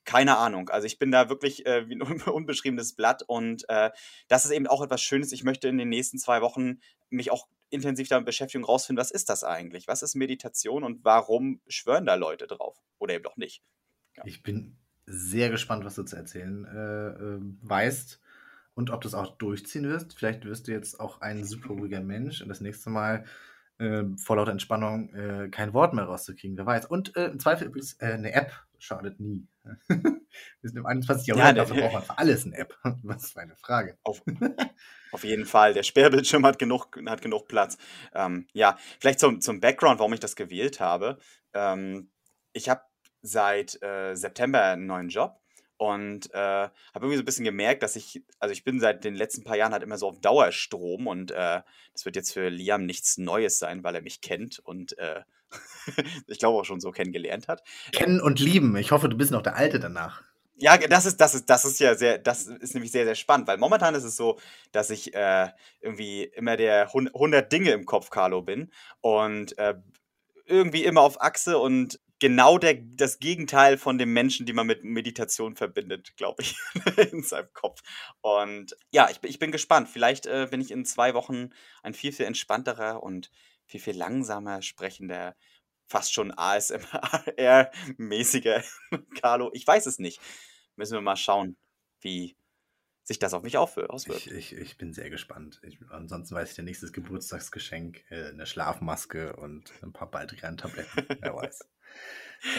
Keine 0.05 0.37
Ahnung. 0.37 0.69
Also 0.69 0.87
ich 0.87 0.99
bin 0.99 1.11
da 1.11 1.31
wirklich 1.31 1.65
äh, 1.67 1.89
wie 1.89 1.95
ein 1.95 2.03
un- 2.03 2.21
unbeschriebenes 2.23 2.95
Blatt 2.95 3.23
und 3.27 3.65
äh, 3.69 3.91
das 4.29 4.45
ist 4.45 4.51
eben 4.51 4.67
auch 4.67 4.83
etwas 4.83 5.01
Schönes. 5.01 5.33
Ich 5.33 5.45
möchte 5.45 5.69
in 5.69 5.79
den 5.79 5.89
nächsten 5.89 6.19
zwei 6.19 6.43
Wochen 6.43 6.81
mich 7.09 7.31
auch 7.31 7.47
intensiv 7.71 8.09
damit 8.09 8.27
beschäftigen, 8.27 8.65
rausfinden, 8.65 9.01
was 9.01 9.11
ist 9.11 9.29
das 9.31 9.45
eigentlich? 9.45 9.89
Was 9.89 10.03
ist 10.03 10.15
Meditation 10.15 10.85
und 10.85 11.05
warum 11.05 11.61
schwören 11.69 12.05
da 12.07 12.15
Leute 12.15 12.47
drauf? 12.47 12.77
Oder 12.99 13.15
eben 13.15 13.25
doch 13.25 13.37
nicht. 13.37 13.63
Ja. 14.17 14.23
Ich 14.27 14.43
bin 14.43 14.77
sehr 15.07 15.51
gespannt, 15.51 15.85
was 15.85 15.97
du 15.97 16.03
zu 16.03 16.17
erzählen 16.17 16.65
äh, 16.65 17.09
äh, 17.09 17.41
weißt 17.63 18.21
und 18.75 18.91
ob 18.91 19.01
du 19.01 19.09
es 19.09 19.15
auch 19.15 19.37
durchziehen 19.37 19.85
wirst. 19.85 20.17
Vielleicht 20.17 20.45
wirst 20.45 20.67
du 20.67 20.73
jetzt 20.73 20.99
auch 20.99 21.21
ein 21.21 21.45
super 21.45 21.69
ruhiger 21.75 22.01
Mensch 22.01 22.41
und 22.41 22.49
das 22.49 22.61
nächste 22.61 22.91
Mal 22.91 23.25
äh, 23.79 24.05
vor 24.17 24.37
lauter 24.37 24.53
Entspannung 24.53 25.13
äh, 25.15 25.49
kein 25.51 25.75
Wort 25.75 25.95
mehr 25.95 26.05
rauszukriegen, 26.05 26.57
wer 26.57 26.67
weiß. 26.67 26.87
Und 26.87 27.17
äh, 27.17 27.27
im 27.27 27.39
Zweifel 27.39 27.67
übrigens, 27.67 27.95
äh, 28.01 28.13
eine 28.13 28.33
App 28.33 28.53
schadet 28.79 29.19
nie. 29.19 29.47
Wir 29.89 30.71
sind 30.71 30.79
im 30.79 30.87
21. 30.87 31.27
Ja, 31.27 31.37
Jahrhundert, 31.37 31.69
ne, 31.69 31.75
dafür 31.75 31.83
braucht 31.83 31.93
man 31.95 32.03
für 32.17 32.19
alles 32.19 32.47
eine 32.47 32.57
App. 32.57 32.79
Was 33.03 33.33
für 33.33 33.41
eine 33.41 33.57
Frage. 33.57 33.99
Auf, 34.03 34.23
auf 35.13 35.25
jeden 35.25 35.47
Fall. 35.47 35.75
Der 35.75 35.83
Sperrbildschirm 35.83 36.45
hat 36.45 36.59
genug, 36.59 36.97
hat 37.07 37.23
genug 37.23 37.49
Platz. 37.49 37.79
Ähm, 38.15 38.47
ja, 38.53 38.77
vielleicht 39.01 39.21
zum, 39.21 39.41
zum 39.41 39.61
Background, 39.61 39.99
warum 39.99 40.13
ich 40.13 40.21
das 40.21 40.37
gewählt 40.37 40.81
habe. 40.81 41.19
Ähm, 41.53 42.11
ich 42.53 42.69
habe 42.69 42.83
seit 43.25 43.83
äh, 43.83 44.15
September 44.15 44.63
einen 44.63 44.87
neuen 44.87 45.09
Job 45.09 45.41
und 45.79 46.33
äh, 46.35 46.39
habe 46.39 46.71
irgendwie 46.95 47.17
so 47.17 47.23
ein 47.23 47.25
bisschen 47.25 47.45
gemerkt, 47.45 47.83
dass 47.83 47.97
ich, 47.97 48.23
also 48.39 48.53
ich 48.53 48.65
bin 48.65 48.79
seit 48.81 49.03
den 49.03 49.15
letzten 49.15 49.45
paar 49.45 49.57
Jahren 49.57 49.73
halt 49.73 49.83
immer 49.83 49.99
so 49.99 50.09
auf 50.09 50.21
Dauerstrom 50.21 51.07
und 51.07 51.31
äh, 51.31 51.63
das 51.93 52.05
wird 52.05 52.17
jetzt 52.17 52.33
für 52.33 52.49
Liam 52.49 52.85
nichts 52.87 53.17
Neues 53.19 53.59
sein, 53.59 53.83
weil 53.83 53.95
er 53.95 54.03
mich 54.03 54.21
kennt 54.21 54.59
und 54.59 54.97
äh, 54.99 55.23
ich 56.27 56.39
glaube 56.39 56.61
auch 56.61 56.65
schon 56.65 56.81
so 56.81 56.91
kennengelernt 56.91 57.49
hat. 57.49 57.63
Kennen 57.93 58.21
und 58.21 58.41
lieben. 58.41 58.77
Ich 58.77 58.93
hoffe, 58.93 59.09
du 59.09 59.17
bist 59.17 59.31
noch 59.31 59.43
der 59.43 59.57
Alte 59.57 59.81
danach. 59.81 60.23
Ja, 60.57 60.77
das 60.79 61.07
ist, 61.07 61.21
das 61.21 61.35
ist, 61.35 61.51
das 61.51 61.65
ist 61.65 61.81
ja 61.81 61.97
sehr, 61.97 62.19
das 62.19 62.47
ist 62.47 62.75
nämlich 62.75 62.93
sehr, 62.93 63.05
sehr 63.05 63.17
spannend, 63.17 63.49
weil 63.49 63.59
momentan 63.59 63.95
ist 63.97 64.05
es 64.05 64.17
so, 64.17 64.39
dass 64.71 64.91
ich 64.91 65.13
äh, 65.15 65.49
irgendwie 65.81 66.25
immer 66.25 66.57
der 66.57 66.93
hun- 66.93 67.09
100 67.09 67.51
Dinge 67.51 67.71
im 67.71 67.87
Kopf 67.87 68.11
Carlo 68.11 68.43
bin 68.43 68.71
und 69.01 69.59
äh, 69.59 69.75
irgendwie 70.47 70.85
immer 70.85 71.01
auf 71.01 71.21
Achse 71.21 71.59
und 71.59 71.99
genau 72.25 72.57
der, 72.57 72.77
das 72.81 73.19
Gegenteil 73.19 73.77
von 73.77 73.99
dem 73.99 74.15
Menschen, 74.15 74.47
die 74.47 74.55
man 74.55 74.67
mit 74.67 74.83
Meditation 74.83 75.57
verbindet, 75.57 76.17
glaube 76.17 76.43
ich, 76.43 76.57
in 77.13 77.23
seinem 77.23 77.53
Kopf. 77.53 77.83
Und 78.23 78.75
ja, 78.91 79.11
ich, 79.11 79.21
bin- 79.21 79.29
ich 79.31 79.39
bin 79.39 79.53
gespannt. 79.53 79.91
Vielleicht 79.91 80.25
äh, 80.25 80.49
bin 80.51 80.63
ich 80.63 80.71
in 80.71 80.87
zwei 80.87 81.13
Wochen 81.13 81.51
ein 81.83 81.93
viel, 81.93 82.13
viel 82.13 82.25
entspannterer 82.25 83.03
und 83.03 83.31
viel, 83.67 83.81
viel 83.81 83.95
langsamer 83.95 84.63
sprechender, 84.63 85.37
fast 85.87 86.15
schon 86.15 86.33
ASMR-mäßiger 86.33 88.65
Carlo. 89.21 89.51
Ich 89.53 89.67
weiß 89.67 89.85
es 89.85 89.99
nicht. 89.99 90.19
Müssen 90.77 90.95
wir 90.95 91.03
mal 91.03 91.17
schauen, 91.17 91.59
wie 92.01 92.39
sich 93.03 93.19
das 93.19 93.35
auf 93.35 93.43
mich 93.43 93.59
auswirkt. 93.59 94.09
Ich, 94.09 94.31
ich, 94.33 94.55
ich 94.55 94.79
bin 94.79 94.95
sehr 94.95 95.11
gespannt. 95.11 95.61
Ich, 95.63 95.79
ansonsten 95.91 96.35
weiß 96.35 96.49
ich, 96.49 96.55
der 96.55 96.65
nächste 96.65 96.91
Geburtstagsgeschenk, 96.91 98.03
äh, 98.11 98.31
eine 98.31 98.47
Schlafmaske 98.47 99.37
und 99.37 99.71
ein 99.83 99.93
paar 99.93 100.11
Baldrian-Tabletten. 100.11 101.19
Wer 101.21 101.35
weiß. 101.35 101.69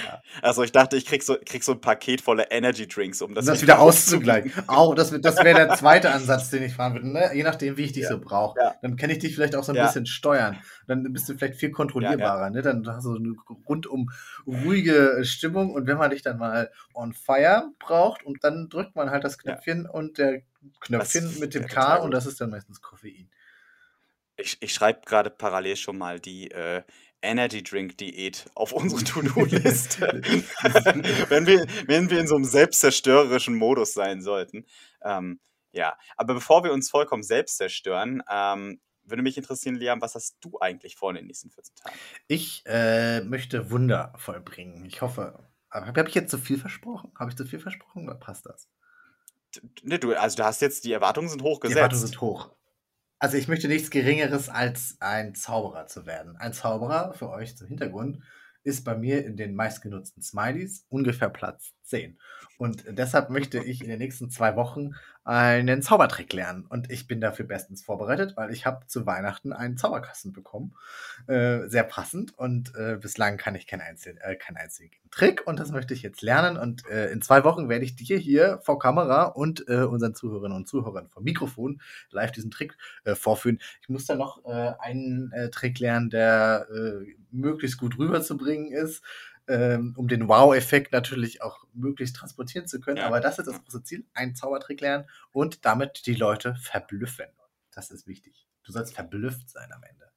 Ja. 0.04 0.22
Also 0.42 0.64
ich 0.64 0.72
dachte, 0.72 0.98
ich 0.98 1.06
krieg 1.06 1.22
so, 1.22 1.38
krieg 1.46 1.64
so 1.64 1.74
ein 1.74 1.82
Paket 1.82 2.22
voller 2.22 2.52
Energy 2.52 2.88
Drinks, 2.88 3.22
um 3.22 3.36
das, 3.36 3.46
Das, 3.46 3.62
wieder 3.62 3.80
auszugleichen. 3.80 4.52
Auch, 4.68 4.96
das, 4.96 5.12
das 5.22 5.38
wäre 5.44 5.56
der 5.56 5.76
zweite 5.76 6.12
Ansatz, 6.12 6.50
den 6.50 6.64
ich 6.64 6.74
fahren 6.74 6.94
würde. 6.96 7.08
Ne? 7.08 7.30
Je 7.34 7.44
nachdem, 7.44 7.78
wie 7.78 7.84
ich 7.84 7.92
dich 7.94 8.04
Ja. 8.04 8.10
so 8.10 8.20
brauche. 8.20 8.60
Ja. 8.60 8.76
Dann 8.82 8.96
kann 8.96 9.10
ich 9.12 9.20
dich 9.20 9.36
vielleicht 9.36 9.56
auch 9.56 9.64
so 9.64 9.74
ein 9.74 9.82
bisschen 9.82 10.06
steuern. 10.08 10.58
Dann 10.88 11.12
bist 11.14 11.30
du 11.30 11.38
vielleicht 11.38 11.60
viel 11.60 11.72
kontrollierbarer. 11.72 12.50
Ne? 12.50 12.62
Dann 12.62 12.86
hast 12.88 13.06
du 13.06 13.16
eine 13.16 13.36
rundum 13.68 14.10
ruhige 14.48 15.20
Stimmung. 15.24 15.72
Und 15.72 15.86
wenn 15.88 15.98
man 15.98 16.10
dich 16.10 16.24
dann 16.24 16.38
mal 16.40 16.72
on 16.94 17.14
fire 17.14 17.66
braucht, 17.80 18.26
und 18.26 18.44
dann 18.44 18.70
drückt 18.70 18.96
man 18.96 19.12
halt 19.12 19.24
das. 19.24 19.38
Knöpfchen 19.38 19.86
und 19.88 20.18
der 20.18 20.42
Knöpfchen 20.80 21.26
Das 21.26 21.40
mit 21.40 21.54
dem 21.54 21.68
K 21.68 21.98
und 21.98 22.12
das 22.12 22.26
ist 22.26 22.42
dann 22.42 22.50
meistens 22.50 22.82
Koffein. 22.82 23.30
Ich, 24.38 24.58
ich 24.62 24.74
schreibe 24.74 25.02
gerade 25.06 25.30
parallel 25.30 25.76
schon 25.76 25.98
mal 25.98 26.20
die 26.20 26.50
äh, 26.52 26.82
Energy 27.26 27.64
Drink 27.64 27.98
Diät 27.98 28.46
auf 28.56 28.72
unsere 28.72 29.04
To-Do-Liste. 29.04 30.22
wenn, 31.30 31.46
wir, 31.46 31.66
wenn 31.88 32.10
wir 32.10 32.20
in 32.20 32.28
so 32.28 32.36
einem 32.36 32.46
selbstzerstörerischen 32.46 33.56
Modus 33.56 33.94
sein 33.94 34.22
sollten. 34.22 34.66
Ähm, 35.04 35.40
ja, 35.72 35.98
aber 36.16 36.36
bevor 36.36 36.64
wir 36.64 36.72
uns 36.72 36.90
vollkommen 36.90 37.24
selbst 37.24 37.58
zerstören, 37.58 38.24
ähm, 38.32 38.80
würde 39.04 39.22
mich 39.22 39.38
interessieren, 39.38 39.76
Liam, 39.76 40.02
was 40.02 40.16
hast 40.16 40.38
du 40.42 40.58
eigentlich 40.60 40.96
vor 40.96 41.12
in 41.12 41.18
den 41.18 41.28
nächsten 41.28 41.52
14 41.52 41.76
Tagen? 41.76 41.96
Ich 42.28 42.64
äh, 42.66 43.22
möchte 43.22 43.70
Wunder 43.70 44.14
vollbringen. 44.18 44.86
Ich 44.86 45.02
hoffe. 45.02 45.48
Habe 45.70 45.88
hab 45.88 46.08
ich 46.08 46.16
jetzt 46.16 46.32
zu 46.32 46.38
viel 46.38 46.58
versprochen? 46.58 47.12
Habe 47.20 47.32
ich 47.32 47.38
zu 47.38 47.46
viel 47.46 47.60
versprochen 47.60 48.08
oder 48.08 48.16
passt 48.16 48.46
das? 48.46 48.70
Ne, 49.84 50.00
du, 50.00 50.14
also 50.14 50.38
du 50.38 50.44
hast 50.46 50.62
jetzt, 50.62 50.86
die 50.86 50.94
Erwartungen 50.94 51.30
sind 51.30 51.42
Die 51.42 51.46
hochgesetzt. 51.46 51.78
Erwartungen 51.78 52.02
sind 52.02 52.22
hoch. 52.22 52.52
Also 53.20 53.38
ich 53.38 53.48
möchte 53.48 53.68
nichts 53.68 53.90
Geringeres 53.92 54.50
als 54.50 54.98
ein 55.00 55.36
Zauberer 55.36 55.88
zu 55.88 56.06
werden. 56.06 56.36
Ein 56.38 56.54
Zauberer, 56.54 57.14
für 57.14 57.30
euch 57.30 57.56
zum 57.56 57.68
Hintergrund, 57.68 58.22
ist 58.64 58.84
bei 58.84 58.98
mir 58.98 59.26
in 59.26 59.38
den 59.38 59.56
meistgenutzten 59.56 60.22
Smileys 60.22 60.86
ungefähr 60.90 61.30
Platz 61.30 61.75
10. 61.86 62.18
Und 62.58 62.86
deshalb 62.88 63.30
möchte 63.30 63.60
ich 63.60 63.82
in 63.82 63.90
den 63.90 64.00
nächsten 64.00 64.30
zwei 64.30 64.56
Wochen 64.56 64.96
einen 65.26 65.82
Zaubertrick 65.82 66.32
lernen. 66.34 66.66
Und 66.70 66.92
ich 66.92 67.08
bin 67.08 67.20
dafür 67.20 67.46
bestens 67.46 67.84
vorbereitet, 67.84 68.38
weil 68.38 68.52
ich 68.52 68.66
habe 68.66 68.86
zu 68.88 69.06
Weihnachten 69.06 69.54
einen 69.54 69.76
Zauberkasten 69.76 70.34
bekommen. 70.34 70.76
Äh, 71.28 71.68
sehr 71.68 71.84
passend. 71.84 72.38
Und 72.38 72.74
äh, 72.76 72.98
bislang 73.02 73.38
kann 73.38 73.56
ich 73.56 73.66
keinen 73.66 73.82
einzigen, 73.82 74.20
äh, 74.20 74.36
keinen 74.36 74.58
einzigen 74.58 74.92
Trick. 75.10 75.46
Und 75.48 75.60
das 75.60 75.72
möchte 75.72 75.94
ich 75.96 76.04
jetzt 76.04 76.22
lernen. 76.22 76.58
Und 76.58 76.88
äh, 76.88 77.10
in 77.12 77.22
zwei 77.22 77.44
Wochen 77.44 77.70
werde 77.70 77.86
ich 77.86 77.96
dir 77.96 78.18
hier 78.18 78.60
vor 78.64 78.78
Kamera 78.78 79.24
und 79.24 79.68
äh, 79.68 79.82
unseren 79.82 80.14
Zuhörerinnen 80.14 80.56
und 80.56 80.68
Zuhörern 80.68 81.10
vor 81.10 81.24
Mikrofon 81.24 81.82
live 82.12 82.32
diesen 82.32 82.52
Trick 82.52 82.78
äh, 83.04 83.16
vorführen. 83.16 83.60
Ich 83.82 83.90
muss 83.90 84.06
dann 84.06 84.20
noch 84.20 84.46
einen 84.46 85.32
Trick 85.52 85.80
lernen, 85.80 86.10
der 86.10 86.68
möglichst 87.32 87.80
gut 87.80 87.98
rüberzubringen 87.98 88.72
ist, 88.72 89.04
ähm, 89.48 89.94
um 89.96 90.08
den 90.08 90.28
Wow-Effekt 90.28 90.92
natürlich 90.92 91.42
auch 91.42 91.66
möglichst 91.74 92.16
transportieren 92.16 92.68
zu 92.68 92.80
können. 92.80 92.98
Ja. 92.98 93.08
Aber 93.08 93.20
das 93.20 93.40
ist 93.40 93.48
das 93.48 93.64
große 93.64 93.84
Ziel, 93.84 94.06
einen 94.14 94.36
Zaubertrick 94.36 94.82
lernen 94.82 95.08
und 95.32 95.66
damit 95.66 96.06
die 96.06 96.16
Leute 96.16 96.56
verblüffen. 96.56 97.28
Das 97.72 97.92
ist 97.92 98.08
wichtig. 98.08 98.48
Du 98.64 98.72
sollst 98.72 98.96
verblüfft 98.96 99.50
sein 99.50 99.72
am 99.72 99.84
Ende. 99.84 100.12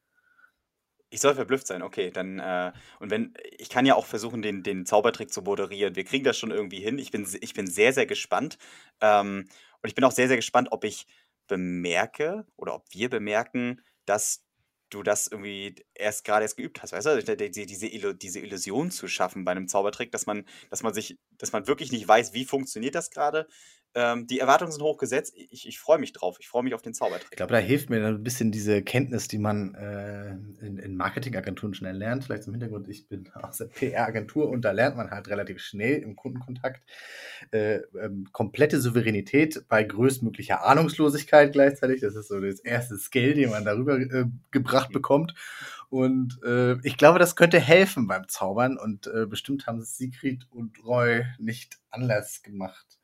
Ich 1.11 1.21
soll 1.21 1.35
verblüfft 1.35 1.67
sein, 1.67 1.83
okay, 1.83 2.11
dann, 2.11 2.39
äh, 2.39 2.71
und 3.01 3.11
wenn, 3.11 3.33
ich 3.57 3.71
kann 3.71 3.87
ja 3.87 3.95
auch 3.95 4.05
versuchen, 4.05 4.43
den, 4.43 4.63
den 4.63 4.85
Zaubertrick 4.85 5.33
zu 5.33 5.41
moderieren. 5.41 5.97
Wir 5.97 6.05
kriegen 6.05 6.25
das 6.25 6.37
schon 6.37 6.51
irgendwie 6.51 6.81
hin. 6.81 6.99
Ich 6.99 7.11
bin, 7.11 7.27
ich 7.41 7.55
bin 7.55 7.67
sehr, 7.67 7.95
sehr 7.95 8.05
gespannt. 8.05 8.59
Ähm, 9.01 9.49
und 9.81 9.89
ich 9.89 9.95
bin 9.95 10.05
auch 10.05 10.13
sehr, 10.13 10.29
sehr 10.29 10.37
gespannt, 10.37 10.69
ob 10.71 10.85
ich 10.85 11.07
bemerke 11.47 12.47
oder 12.57 12.75
ob 12.75 12.85
wir 12.91 13.09
bemerken, 13.09 13.81
dass 14.05 14.45
du 14.91 15.03
das 15.03 15.27
irgendwie 15.27 15.75
erst 15.95 16.25
gerade 16.25 16.45
erst 16.45 16.57
geübt 16.57 16.83
hast, 16.83 16.93
weißt 16.93 17.07
du? 17.07 17.23
Diese, 17.23 17.67
diese, 17.67 18.15
diese 18.15 18.41
Illusion 18.41 18.91
zu 18.91 19.09
schaffen 19.09 19.45
bei 19.45 19.53
einem 19.53 19.69
Zaubertrick, 19.69 20.13
dass 20.13 20.27
man, 20.27 20.45
dass 20.71 20.83
man 20.83 20.95
sich, 20.95 21.19
dass 21.39 21.53
man 21.53 21.67
wirklich 21.67 21.93
nicht 21.93 22.07
weiß, 22.07 22.33
wie 22.33 22.45
funktioniert 22.45 22.95
das 22.95 23.11
gerade. 23.11 23.47
Ähm, 23.95 24.27
die 24.27 24.39
Erwartungen 24.39 24.71
sind 24.71 24.83
hochgesetzt. 24.83 25.35
Ich, 25.35 25.67
ich 25.67 25.81
freue 25.81 25.99
mich 25.99 26.13
drauf. 26.13 26.37
Ich 26.41 26.49
freue 26.49 26.63
mich 26.63 26.75
auf 26.75 26.83
den 26.83 26.93
Zaubertrick. 26.93 27.31
Ich 27.33 27.37
glaube, 27.37 27.53
da 27.53 27.59
hilft 27.59 27.89
mir 27.89 28.07
ein 28.07 28.23
bisschen 28.23 28.53
diese 28.53 28.83
Kenntnis, 28.83 29.29
die 29.29 29.39
man 29.39 29.75
äh, 29.75 30.31
in, 30.65 30.79
in 30.79 30.97
Marketingagenturen 30.97 31.75
schnell 31.75 31.97
lernt. 31.97 32.25
Vielleicht 32.25 32.45
zum 32.45 32.53
Hintergrund, 32.53 32.89
ich 32.89 33.09
bin 33.09 33.31
aus 33.35 33.59
der 33.59 33.67
PR-Agentur 33.67 34.51
und 34.51 34.63
da 34.63 34.73
lernt 34.73 34.97
man 34.97 35.11
halt 35.11 35.29
relativ 35.29 35.61
schnell 35.61 36.03
im 36.03 36.17
Kundenkontakt 36.17 36.83
äh, 37.51 37.81
ähm, 38.01 38.29
komplette 38.33 38.81
Souveränität 38.81 39.65
bei 39.69 39.83
größtmöglicher 39.85 40.65
Ahnungslosigkeit 40.65 41.53
gleichzeitig. 41.53 42.03
Das 42.03 42.15
ist 42.15 42.29
so 42.29 42.41
das 42.41 42.61
erste 42.61 42.99
Skill, 42.99 43.35
den 43.35 43.51
man 43.51 43.65
darüber 43.65 43.99
äh, 43.99 44.27
gebracht 44.51 44.93
bekommt. 44.93 45.35
Und 45.89 46.39
äh, 46.45 46.77
ich 46.83 46.99
glaube, 46.99 47.19
das 47.19 47.37
könnte 47.37 47.59
helfen 47.59 48.07
beim 48.07 48.29
Zaubern. 48.29 48.77
Und 48.77 49.07
äh, 49.07 49.25
bestimmt 49.25 49.67
haben 49.67 49.83
Sigrid 49.83 50.47
und 50.51 50.85
Roy 50.85 51.25
nicht 51.39 51.79
anders 51.91 52.43
gemacht 52.43 52.98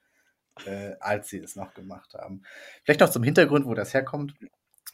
äh, 0.67 0.95
als 1.01 1.29
sie 1.29 1.39
es 1.39 1.57
noch 1.57 1.75
gemacht 1.75 2.15
haben. 2.15 2.43
Vielleicht 2.85 3.01
noch 3.01 3.11
zum 3.11 3.23
Hintergrund, 3.23 3.67
wo 3.67 3.75
das 3.75 3.95
herkommt. 3.95 4.35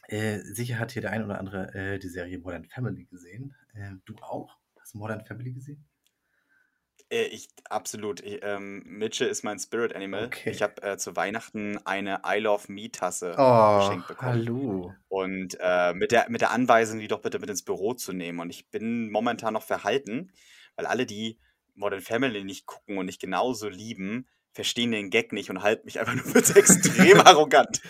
Äh, 0.07 0.39
sicher 0.39 0.79
hat 0.79 0.91
hier 0.91 1.01
der 1.01 1.11
ein 1.11 1.23
oder 1.23 1.39
andere 1.39 1.73
äh, 1.73 1.99
die 1.99 2.09
Serie 2.09 2.39
Modern 2.39 2.65
Family 2.65 3.05
gesehen. 3.05 3.55
Äh, 3.73 3.91
du 4.05 4.15
auch? 4.21 4.57
Hast 4.79 4.93
du 4.93 4.97
Modern 4.97 5.25
Family 5.25 5.53
gesehen? 5.53 5.87
Äh, 7.09 7.25
ich, 7.25 7.49
absolut. 7.69 8.21
Ich, 8.21 8.39
ähm, 8.43 8.83
Mitchell 8.85 9.27
ist 9.27 9.43
mein 9.43 9.59
Spirit 9.59 9.95
Animal. 9.95 10.25
Okay. 10.25 10.49
Ich 10.49 10.61
habe 10.61 10.81
äh, 10.81 10.97
zu 10.97 11.15
Weihnachten 11.15 11.77
eine 11.85 12.21
I 12.25 12.39
Love 12.39 12.71
Me 12.71 12.89
Tasse 12.91 13.35
Oh, 13.37 13.79
geschenkt 13.79 14.07
bekommen. 14.07 14.31
hallo. 14.31 14.95
Und 15.07 15.57
äh, 15.59 15.93
mit, 15.93 16.11
der, 16.11 16.29
mit 16.29 16.41
der 16.41 16.51
Anweisung, 16.51 16.99
die 16.99 17.07
doch 17.07 17.21
bitte 17.21 17.39
mit 17.39 17.49
ins 17.49 17.63
Büro 17.63 17.93
zu 17.93 18.13
nehmen. 18.13 18.39
Und 18.39 18.49
ich 18.49 18.69
bin 18.69 19.09
momentan 19.11 19.53
noch 19.53 19.63
verhalten, 19.63 20.31
weil 20.75 20.85
alle, 20.85 21.05
die 21.05 21.39
Modern 21.75 22.01
Family 22.01 22.43
nicht 22.43 22.65
gucken 22.65 22.97
und 22.97 23.05
nicht 23.05 23.21
genauso 23.21 23.69
lieben, 23.69 24.27
verstehen 24.53 24.91
den 24.91 25.09
Gag 25.09 25.31
nicht 25.31 25.49
und 25.49 25.63
halten 25.63 25.85
mich 25.85 25.99
einfach 25.99 26.13
nur 26.13 26.25
für 26.25 26.39
extrem 26.59 27.21
arrogant. 27.21 27.81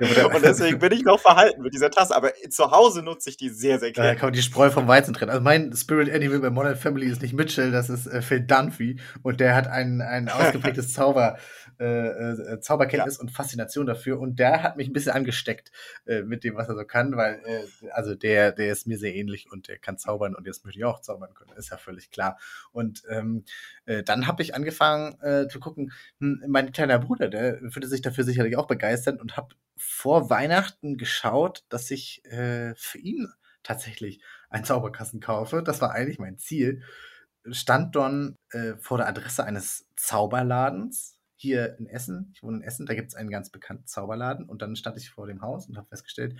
und 0.00 0.44
deswegen 0.44 0.78
bin 0.78 0.92
ich 0.92 1.02
noch 1.02 1.20
verhalten 1.20 1.62
mit 1.62 1.74
dieser 1.74 1.90
Tasse. 1.90 2.14
Aber 2.14 2.32
zu 2.50 2.70
Hause 2.70 3.02
nutze 3.02 3.30
ich 3.30 3.36
die 3.36 3.48
sehr, 3.48 3.78
sehr 3.78 3.90
Da 3.92 4.02
gerne. 4.02 4.16
kann 4.18 4.26
man 4.28 4.32
die 4.34 4.42
Spreu 4.42 4.70
vom 4.70 4.86
Weizen 4.86 5.12
trennen. 5.14 5.30
Also 5.30 5.42
mein 5.42 5.74
Spirit 5.74 6.12
Animal 6.12 6.38
bei 6.40 6.50
Modern 6.50 6.76
Family 6.76 7.06
ist 7.06 7.22
nicht 7.22 7.34
Mitchell, 7.34 7.72
das 7.72 7.90
ist 7.90 8.06
äh, 8.06 8.22
Phil 8.22 8.40
Dunphy. 8.40 9.00
Und 9.22 9.40
der 9.40 9.54
hat 9.54 9.66
ein, 9.66 10.00
ein 10.00 10.28
ausgeprägtes 10.28 10.92
Zauber, 10.92 11.38
äh, 11.78 11.84
äh, 11.84 12.60
Zauberkenntnis 12.60 13.18
und 13.18 13.30
Faszination 13.30 13.86
dafür. 13.86 14.20
Und 14.20 14.38
der 14.38 14.62
hat 14.62 14.76
mich 14.76 14.88
ein 14.88 14.92
bisschen 14.92 15.12
angesteckt 15.12 15.70
äh, 16.06 16.22
mit 16.22 16.44
dem, 16.44 16.56
was 16.56 16.68
er 16.68 16.76
so 16.76 16.84
kann, 16.84 17.16
weil, 17.16 17.40
äh, 17.44 17.90
also 17.90 18.14
der, 18.14 18.52
der 18.52 18.72
ist 18.72 18.86
mir 18.86 18.98
sehr 18.98 19.14
ähnlich 19.14 19.50
und 19.50 19.68
der 19.68 19.78
kann 19.78 19.98
zaubern 19.98 20.34
und 20.34 20.46
jetzt 20.46 20.64
möchte 20.64 20.78
ich 20.78 20.84
auch 20.84 21.00
zaubern 21.00 21.34
können. 21.34 21.52
Ist 21.56 21.70
ja 21.70 21.76
völlig 21.76 22.10
klar. 22.10 22.38
Und 22.72 23.02
ähm, 23.08 23.44
äh, 23.86 24.02
dann 24.02 24.26
habe 24.26 24.42
ich 24.42 24.54
angefangen 24.54 25.20
äh, 25.20 25.48
zu 25.48 25.60
gucken, 25.60 25.92
hm, 26.20 26.42
mein 26.48 26.72
kleiner 26.72 26.98
Bruder, 26.98 27.28
der 27.28 27.60
würde 27.60 27.86
sich 27.86 28.02
dafür 28.02 28.24
sicherlich 28.24 28.56
auch 28.56 28.66
begeistern 28.66 29.20
und 29.20 29.36
habe 29.36 29.54
vor 29.76 30.30
Weihnachten 30.30 30.96
geschaut, 30.96 31.64
dass 31.68 31.90
ich 31.90 32.24
äh, 32.24 32.74
für 32.76 32.98
ihn 32.98 33.28
tatsächlich 33.62 34.20
einen 34.50 34.64
Zauberkasten 34.64 35.20
kaufe. 35.20 35.62
Das 35.62 35.80
war 35.80 35.92
eigentlich 35.92 36.18
mein 36.18 36.38
Ziel. 36.38 36.82
Stand 37.50 37.94
dann 37.96 38.36
äh, 38.50 38.74
vor 38.78 38.98
der 38.98 39.08
Adresse 39.08 39.44
eines 39.44 39.86
Zauberladens 39.96 41.17
hier 41.38 41.78
in 41.78 41.86
Essen. 41.86 42.30
Ich 42.34 42.42
wohne 42.42 42.58
in 42.58 42.62
Essen, 42.62 42.86
da 42.86 42.94
gibt 42.94 43.08
es 43.08 43.14
einen 43.14 43.30
ganz 43.30 43.50
bekannten 43.50 43.86
Zauberladen. 43.86 44.46
Und 44.46 44.60
dann 44.60 44.76
stand 44.76 44.96
ich 44.96 45.10
vor 45.10 45.26
dem 45.26 45.40
Haus 45.40 45.68
und 45.68 45.76
habe 45.76 45.88
festgestellt, 45.88 46.36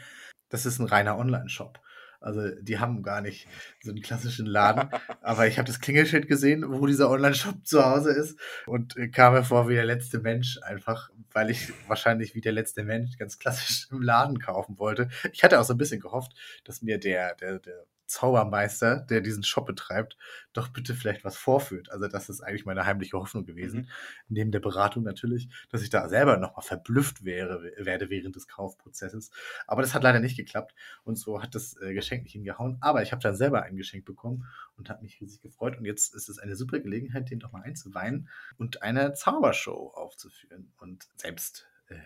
das 0.48 0.66
ist 0.66 0.78
ein 0.78 0.86
reiner 0.86 1.16
Online-Shop. 1.18 1.80
Also 2.20 2.48
die 2.60 2.80
haben 2.80 3.04
gar 3.04 3.20
nicht 3.20 3.46
so 3.80 3.90
einen 3.90 4.02
klassischen 4.02 4.46
Laden. 4.46 4.90
Aber 5.22 5.46
ich 5.46 5.58
habe 5.58 5.68
das 5.68 5.80
Klingelschild 5.80 6.26
gesehen, 6.26 6.64
wo 6.66 6.84
dieser 6.86 7.10
Online-Shop 7.10 7.64
zu 7.64 7.84
Hause 7.84 8.10
ist 8.10 8.38
und 8.66 8.96
äh, 8.96 9.08
kam 9.08 9.34
mir 9.34 9.44
vor 9.44 9.68
wie 9.68 9.74
der 9.74 9.84
letzte 9.84 10.18
Mensch 10.18 10.58
einfach, 10.62 11.10
weil 11.32 11.50
ich 11.50 11.72
wahrscheinlich 11.86 12.34
wie 12.34 12.40
der 12.40 12.52
letzte 12.52 12.82
Mensch 12.82 13.16
ganz 13.18 13.38
klassisch 13.38 13.86
im 13.92 14.02
Laden 14.02 14.40
kaufen 14.40 14.78
wollte. 14.78 15.08
Ich 15.32 15.44
hatte 15.44 15.60
auch 15.60 15.64
so 15.64 15.74
ein 15.74 15.78
bisschen 15.78 16.00
gehofft, 16.00 16.32
dass 16.64 16.82
mir 16.82 16.98
der, 16.98 17.36
der, 17.36 17.60
der 17.60 17.86
Zaubermeister, 18.08 19.00
der 19.00 19.20
diesen 19.20 19.44
Shop 19.44 19.66
betreibt, 19.66 20.16
doch 20.52 20.68
bitte 20.68 20.94
vielleicht 20.94 21.24
was 21.24 21.36
vorführt. 21.36 21.92
Also 21.92 22.08
das 22.08 22.28
ist 22.28 22.40
eigentlich 22.40 22.64
meine 22.64 22.86
heimliche 22.86 23.18
Hoffnung 23.18 23.44
gewesen. 23.44 23.82
Mhm. 23.82 23.88
Neben 24.28 24.50
der 24.50 24.60
Beratung 24.60 25.04
natürlich, 25.04 25.48
dass 25.70 25.82
ich 25.82 25.90
da 25.90 26.08
selber 26.08 26.38
nochmal 26.38 26.64
verblüfft 26.64 27.24
wäre, 27.24 27.62
werde 27.76 28.10
während 28.10 28.34
des 28.34 28.48
Kaufprozesses. 28.48 29.30
Aber 29.66 29.82
das 29.82 29.94
hat 29.94 30.02
leider 30.02 30.20
nicht 30.20 30.36
geklappt 30.36 30.74
und 31.04 31.16
so 31.16 31.42
hat 31.42 31.54
das 31.54 31.76
äh, 31.80 31.94
Geschenk 31.94 32.24
nicht 32.24 32.32
hingehauen. 32.32 32.78
Aber 32.80 33.02
ich 33.02 33.12
habe 33.12 33.22
dann 33.22 33.36
selber 33.36 33.62
ein 33.62 33.76
Geschenk 33.76 34.04
bekommen 34.04 34.46
und 34.76 34.90
habe 34.90 35.02
mich 35.02 35.20
riesig 35.20 35.42
gefreut. 35.42 35.76
Und 35.78 35.84
jetzt 35.84 36.14
ist 36.14 36.28
es 36.28 36.38
eine 36.38 36.56
super 36.56 36.80
Gelegenheit, 36.80 37.30
den 37.30 37.40
doch 37.40 37.52
mal 37.52 37.62
einzuweihen 37.62 38.28
und 38.56 38.82
eine 38.82 39.12
Zaubershow 39.12 39.92
aufzuführen. 39.94 40.72
Und 40.78 41.08
selbst 41.16 41.68
äh, 41.88 41.96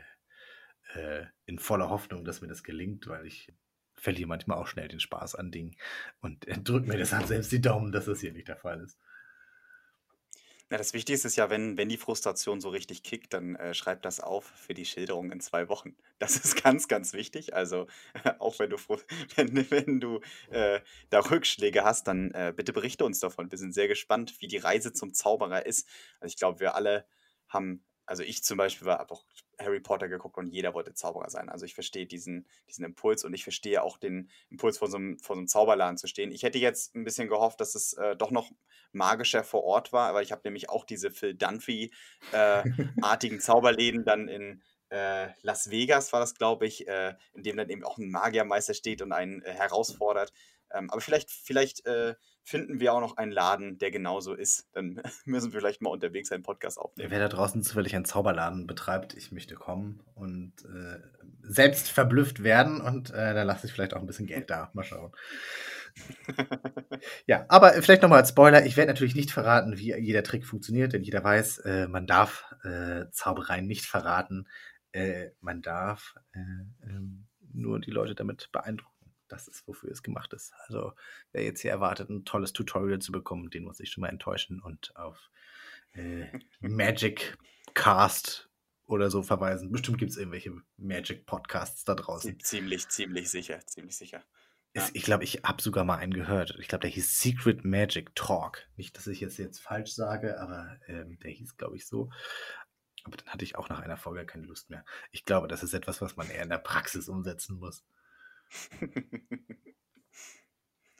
äh, 0.94 1.26
in 1.46 1.58
voller 1.58 1.90
Hoffnung, 1.90 2.24
dass 2.24 2.40
mir 2.40 2.48
das 2.48 2.62
gelingt, 2.62 3.06
weil 3.06 3.26
ich 3.26 3.52
verliere 4.02 4.28
manchmal 4.28 4.58
auch 4.58 4.66
schnell 4.66 4.88
den 4.88 5.00
Spaß 5.00 5.36
an 5.36 5.50
Dingen 5.50 5.76
und 6.20 6.46
äh, 6.48 6.58
drückt 6.58 6.88
mir 6.88 6.96
deshalb 6.96 7.26
selbst 7.26 7.52
die 7.52 7.60
Daumen, 7.60 7.92
dass 7.92 8.06
das 8.06 8.20
hier 8.20 8.32
nicht 8.32 8.48
der 8.48 8.56
Fall 8.56 8.80
ist. 8.80 8.98
Na, 10.72 10.78
das 10.78 10.94
Wichtigste 10.94 11.28
ist 11.28 11.36
ja, 11.36 11.50
wenn, 11.50 11.76
wenn 11.76 11.90
die 11.90 11.98
Frustration 11.98 12.60
so 12.60 12.70
richtig 12.70 13.02
kickt, 13.02 13.34
dann 13.34 13.56
äh, 13.56 13.74
schreib 13.74 14.00
das 14.02 14.20
auf 14.20 14.46
für 14.56 14.72
die 14.72 14.86
Schilderung 14.86 15.30
in 15.30 15.38
zwei 15.38 15.68
Wochen. 15.68 15.94
Das 16.18 16.36
ist 16.36 16.62
ganz, 16.62 16.88
ganz 16.88 17.12
wichtig. 17.12 17.54
Also 17.54 17.86
auch 18.38 18.58
wenn 18.58 18.70
du, 18.70 18.76
wenn, 19.36 19.70
wenn 19.70 20.00
du 20.00 20.20
äh, 20.50 20.80
da 21.10 21.20
Rückschläge 21.20 21.84
hast, 21.84 22.08
dann 22.08 22.30
äh, 22.30 22.54
bitte 22.56 22.72
berichte 22.72 23.04
uns 23.04 23.20
davon. 23.20 23.50
Wir 23.50 23.58
sind 23.58 23.74
sehr 23.74 23.86
gespannt, 23.86 24.40
wie 24.40 24.48
die 24.48 24.56
Reise 24.56 24.92
zum 24.94 25.12
Zauberer 25.12 25.66
ist. 25.66 25.86
Also 26.20 26.32
ich 26.32 26.38
glaube, 26.38 26.58
wir 26.60 26.74
alle 26.74 27.06
haben, 27.48 27.84
also 28.06 28.22
ich 28.22 28.42
zum 28.42 28.56
Beispiel 28.56 28.88
habe 28.88 29.12
auch 29.12 29.26
Harry 29.62 29.80
Potter 29.80 30.08
geguckt 30.08 30.38
und 30.38 30.48
jeder 30.48 30.74
wollte 30.74 30.94
Zauberer 30.94 31.30
sein. 31.30 31.48
Also 31.48 31.64
ich 31.64 31.74
verstehe 31.74 32.06
diesen, 32.06 32.46
diesen 32.68 32.84
Impuls 32.84 33.24
und 33.24 33.34
ich 33.34 33.44
verstehe 33.44 33.82
auch 33.82 33.98
den 33.98 34.30
Impuls, 34.50 34.78
vor 34.78 34.88
so, 34.88 34.96
einem, 34.96 35.18
vor 35.18 35.36
so 35.36 35.40
einem 35.40 35.48
Zauberladen 35.48 35.96
zu 35.96 36.06
stehen. 36.06 36.30
Ich 36.30 36.42
hätte 36.42 36.58
jetzt 36.58 36.94
ein 36.94 37.04
bisschen 37.04 37.28
gehofft, 37.28 37.60
dass 37.60 37.74
es 37.74 37.94
äh, 37.94 38.16
doch 38.16 38.30
noch 38.30 38.50
magischer 38.92 39.44
vor 39.44 39.64
Ort 39.64 39.92
war, 39.92 40.08
aber 40.08 40.22
ich 40.22 40.32
habe 40.32 40.40
nämlich 40.44 40.70
auch 40.70 40.84
diese 40.84 41.10
Phil 41.10 41.34
Dunphy-artigen 41.34 43.40
Zauberläden 43.40 44.04
dann 44.04 44.28
in 44.28 44.62
äh, 44.90 45.28
Las 45.40 45.70
Vegas, 45.70 46.12
war 46.12 46.20
das, 46.20 46.34
glaube 46.34 46.66
ich, 46.66 46.86
äh, 46.86 47.14
in 47.32 47.42
dem 47.42 47.56
dann 47.56 47.70
eben 47.70 47.84
auch 47.84 47.96
ein 47.96 48.10
Magiermeister 48.10 48.74
steht 48.74 49.00
und 49.00 49.12
einen 49.12 49.40
äh, 49.42 49.52
herausfordert. 49.52 50.34
Ähm, 50.74 50.90
aber 50.90 51.00
vielleicht, 51.00 51.30
vielleicht 51.30 51.86
äh, 51.86 52.14
finden 52.44 52.80
wir 52.80 52.92
auch 52.92 53.00
noch 53.00 53.16
einen 53.16 53.32
Laden, 53.32 53.78
der 53.78 53.90
genauso 53.90 54.34
ist. 54.34 54.68
Dann 54.72 55.00
müssen 55.24 55.52
wir 55.52 55.60
vielleicht 55.60 55.82
mal 55.82 55.90
unterwegs 55.90 56.32
einen 56.32 56.42
Podcast 56.42 56.78
aufnehmen. 56.78 57.10
Wer 57.10 57.18
da 57.20 57.28
draußen 57.28 57.62
zufällig 57.62 57.94
einen 57.94 58.04
Zauberladen 58.04 58.66
betreibt, 58.66 59.14
ich 59.14 59.32
möchte 59.32 59.54
kommen 59.54 60.02
und 60.14 60.52
äh, 60.64 60.98
selbst 61.42 61.88
verblüfft 61.88 62.42
werden 62.42 62.80
und 62.80 63.10
äh, 63.10 63.34
dann 63.34 63.46
lasse 63.46 63.66
ich 63.66 63.72
vielleicht 63.72 63.94
auch 63.94 64.00
ein 64.00 64.06
bisschen 64.06 64.26
Geld 64.26 64.50
da. 64.50 64.70
Mal 64.74 64.84
schauen. 64.84 65.12
Ja, 67.26 67.44
aber 67.48 67.72
vielleicht 67.74 68.02
nochmal 68.02 68.20
als 68.20 68.30
Spoiler, 68.30 68.64
ich 68.64 68.76
werde 68.76 68.92
natürlich 68.92 69.14
nicht 69.14 69.30
verraten, 69.30 69.76
wie 69.76 69.94
jeder 69.94 70.22
Trick 70.22 70.46
funktioniert, 70.46 70.92
denn 70.92 71.02
jeder 71.02 71.22
weiß, 71.22 71.58
äh, 71.58 71.86
man 71.86 72.06
darf 72.06 72.46
äh, 72.64 73.10
Zaubereien 73.10 73.66
nicht 73.66 73.84
verraten. 73.84 74.48
Äh, 74.92 75.30
man 75.40 75.62
darf 75.62 76.14
äh, 76.32 76.38
ähm, 76.88 77.26
nur 77.52 77.80
die 77.80 77.90
Leute 77.90 78.14
damit 78.14 78.50
beeindrucken. 78.52 78.91
Das 79.32 79.48
ist, 79.48 79.66
wofür 79.66 79.90
es 79.90 80.02
gemacht 80.02 80.34
ist. 80.34 80.52
Also, 80.66 80.92
wer 81.32 81.42
jetzt 81.42 81.62
hier 81.62 81.70
erwartet, 81.70 82.10
ein 82.10 82.26
tolles 82.26 82.52
Tutorial 82.52 82.98
zu 82.98 83.12
bekommen, 83.12 83.48
den 83.48 83.64
muss 83.64 83.80
ich 83.80 83.90
schon 83.90 84.02
mal 84.02 84.08
enttäuschen 84.08 84.60
und 84.60 84.94
auf 84.94 85.30
äh, 85.94 86.26
Magic 86.60 87.38
Cast 87.72 88.50
oder 88.84 89.10
so 89.10 89.22
verweisen. 89.22 89.72
Bestimmt 89.72 89.96
gibt 89.96 90.10
es 90.10 90.18
irgendwelche 90.18 90.52
Magic 90.76 91.24
Podcasts 91.24 91.84
da 91.84 91.94
draußen. 91.94 92.38
Ziemlich, 92.40 92.88
ziemlich 92.88 93.30
sicher, 93.30 93.64
ziemlich 93.66 93.96
sicher. 93.96 94.22
Ja. 94.74 94.86
ich 94.92 95.02
glaube, 95.02 95.24
ich 95.24 95.42
habe 95.44 95.62
sogar 95.62 95.84
mal 95.84 95.96
einen 95.96 96.12
gehört. 96.12 96.56
Ich 96.58 96.68
glaube, 96.68 96.82
der 96.82 96.90
hieß 96.90 97.18
Secret 97.18 97.64
Magic 97.64 98.14
Talk. 98.14 98.68
Nicht, 98.76 98.96
dass 98.98 99.06
ich 99.06 99.22
es 99.22 99.38
jetzt 99.38 99.60
falsch 99.60 99.94
sage, 99.94 100.38
aber 100.40 100.78
ähm, 100.88 101.18
der 101.20 101.30
hieß, 101.30 101.56
glaube 101.56 101.76
ich, 101.76 101.86
so. 101.86 102.10
Aber 103.04 103.16
dann 103.16 103.28
hatte 103.28 103.44
ich 103.44 103.56
auch 103.56 103.70
nach 103.70 103.80
einer 103.80 103.96
Folge 103.96 104.26
keine 104.26 104.44
Lust 104.44 104.68
mehr. 104.68 104.84
Ich 105.10 105.24
glaube, 105.24 105.48
das 105.48 105.62
ist 105.62 105.72
etwas, 105.72 106.02
was 106.02 106.16
man 106.16 106.28
eher 106.28 106.42
in 106.42 106.50
der 106.50 106.58
Praxis 106.58 107.08
umsetzen 107.08 107.58
muss. 107.58 107.82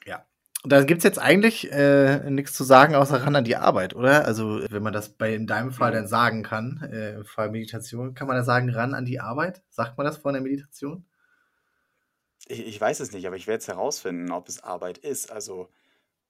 Ja. 0.05 0.25
Und 0.63 0.71
da 0.71 0.83
gibt 0.83 0.99
es 0.99 1.03
jetzt 1.03 1.19
eigentlich 1.19 1.71
äh, 1.71 2.29
nichts 2.29 2.53
zu 2.53 2.63
sagen, 2.63 2.95
außer 2.95 3.23
ran 3.23 3.35
an 3.35 3.43
die 3.43 3.57
Arbeit, 3.57 3.95
oder? 3.95 4.25
Also, 4.25 4.61
wenn 4.69 4.83
man 4.83 4.93
das 4.93 5.09
bei 5.09 5.33
in 5.35 5.45
deinem 5.47 5.71
Fall 5.71 5.91
Mhm. 5.91 5.95
dann 5.95 6.07
sagen 6.07 6.43
kann, 6.43 6.81
äh, 6.91 7.15
im 7.15 7.25
Fall 7.25 7.49
Meditation, 7.51 8.13
kann 8.13 8.27
man 8.27 8.37
da 8.37 8.43
sagen, 8.43 8.69
ran 8.69 8.93
an 8.93 9.05
die 9.05 9.19
Arbeit? 9.19 9.61
Sagt 9.69 9.97
man 9.97 10.05
das 10.05 10.17
vor 10.17 10.31
einer 10.31 10.41
Meditation? 10.41 11.05
Ich, 12.47 12.59
ich 12.65 12.79
weiß 12.81 12.99
es 12.99 13.11
nicht, 13.11 13.25
aber 13.27 13.35
ich 13.35 13.47
werde 13.47 13.59
es 13.61 13.67
herausfinden, 13.67 14.31
ob 14.31 14.47
es 14.49 14.63
Arbeit 14.63 14.97
ist. 14.97 15.31
Also, 15.31 15.69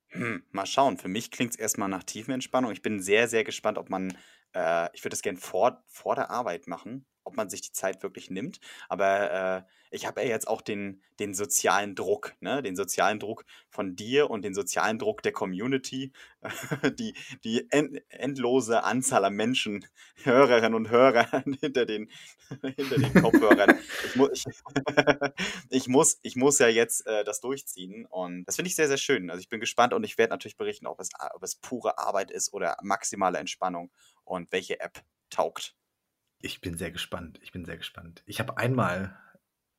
hm, 0.09 0.43
mal 0.51 0.65
schauen. 0.67 0.97
Für 0.97 1.07
mich 1.09 1.31
klingt 1.31 1.53
es 1.53 1.59
erstmal 1.59 1.89
nach 1.89 2.03
Tiefenentspannung. 2.03 2.71
Ich 2.71 2.81
bin 2.83 3.01
sehr, 3.01 3.27
sehr 3.29 3.43
gespannt, 3.45 3.77
ob 3.79 3.89
man, 3.89 4.17
äh, 4.55 4.89
ich 4.95 5.03
würde 5.03 5.11
das 5.11 5.21
gern 5.23 5.37
vor, 5.37 5.83
vor 5.87 6.15
der 6.15 6.31
Arbeit 6.31 6.67
machen. 6.67 7.05
Ob 7.23 7.35
man 7.35 7.49
sich 7.49 7.61
die 7.61 7.71
Zeit 7.71 8.03
wirklich 8.03 8.29
nimmt. 8.29 8.59
Aber 8.89 9.31
äh, 9.31 9.63
ich 9.93 10.07
habe 10.07 10.21
ja 10.21 10.27
jetzt 10.27 10.47
auch 10.47 10.61
den, 10.61 11.01
den 11.19 11.35
sozialen 11.35 11.93
Druck, 11.93 12.33
ne? 12.39 12.63
den 12.63 12.75
sozialen 12.75 13.19
Druck 13.19 13.45
von 13.69 13.95
dir 13.95 14.31
und 14.31 14.43
den 14.43 14.55
sozialen 14.55 14.97
Druck 14.97 15.21
der 15.21 15.33
Community, 15.33 16.11
die, 16.99 17.13
die 17.43 17.69
end, 17.69 18.01
endlose 18.09 18.83
Anzahl 18.83 19.23
an 19.23 19.35
Menschen, 19.35 19.85
Hörerinnen 20.23 20.73
und 20.73 20.89
Hörer 20.89 21.43
hinter 21.61 21.85
den, 21.85 22.09
hinter 22.75 22.97
den 22.97 23.13
Kopfhörern. 23.13 23.79
Ich, 24.03 24.15
mu 24.15 24.27
ich, 24.31 24.43
ich, 25.69 25.87
muss, 25.87 26.19
ich 26.23 26.35
muss 26.35 26.59
ja 26.59 26.67
jetzt 26.67 27.05
äh, 27.05 27.23
das 27.23 27.39
durchziehen 27.41 28.05
und 28.05 28.45
das 28.45 28.55
finde 28.55 28.69
ich 28.69 28.75
sehr, 28.75 28.87
sehr 28.87 28.97
schön. 28.97 29.29
Also 29.29 29.41
ich 29.41 29.49
bin 29.49 29.59
gespannt 29.59 29.93
und 29.93 30.03
ich 30.03 30.17
werde 30.17 30.31
natürlich 30.31 30.57
berichten, 30.57 30.87
ob 30.87 30.99
es, 30.99 31.09
ob 31.33 31.43
es 31.43 31.55
pure 31.55 31.97
Arbeit 31.97 32.31
ist 32.31 32.53
oder 32.53 32.77
maximale 32.81 33.37
Entspannung 33.37 33.91
und 34.23 34.51
welche 34.51 34.79
App 34.79 35.03
taugt. 35.29 35.75
Ich 36.43 36.59
bin 36.59 36.77
sehr 36.77 36.91
gespannt. 36.91 37.39
Ich 37.41 37.53
bin 37.53 37.63
sehr 37.63 37.77
gespannt. 37.77 38.21
Ich 38.25 38.41
habe 38.41 38.57
einmal 38.57 39.17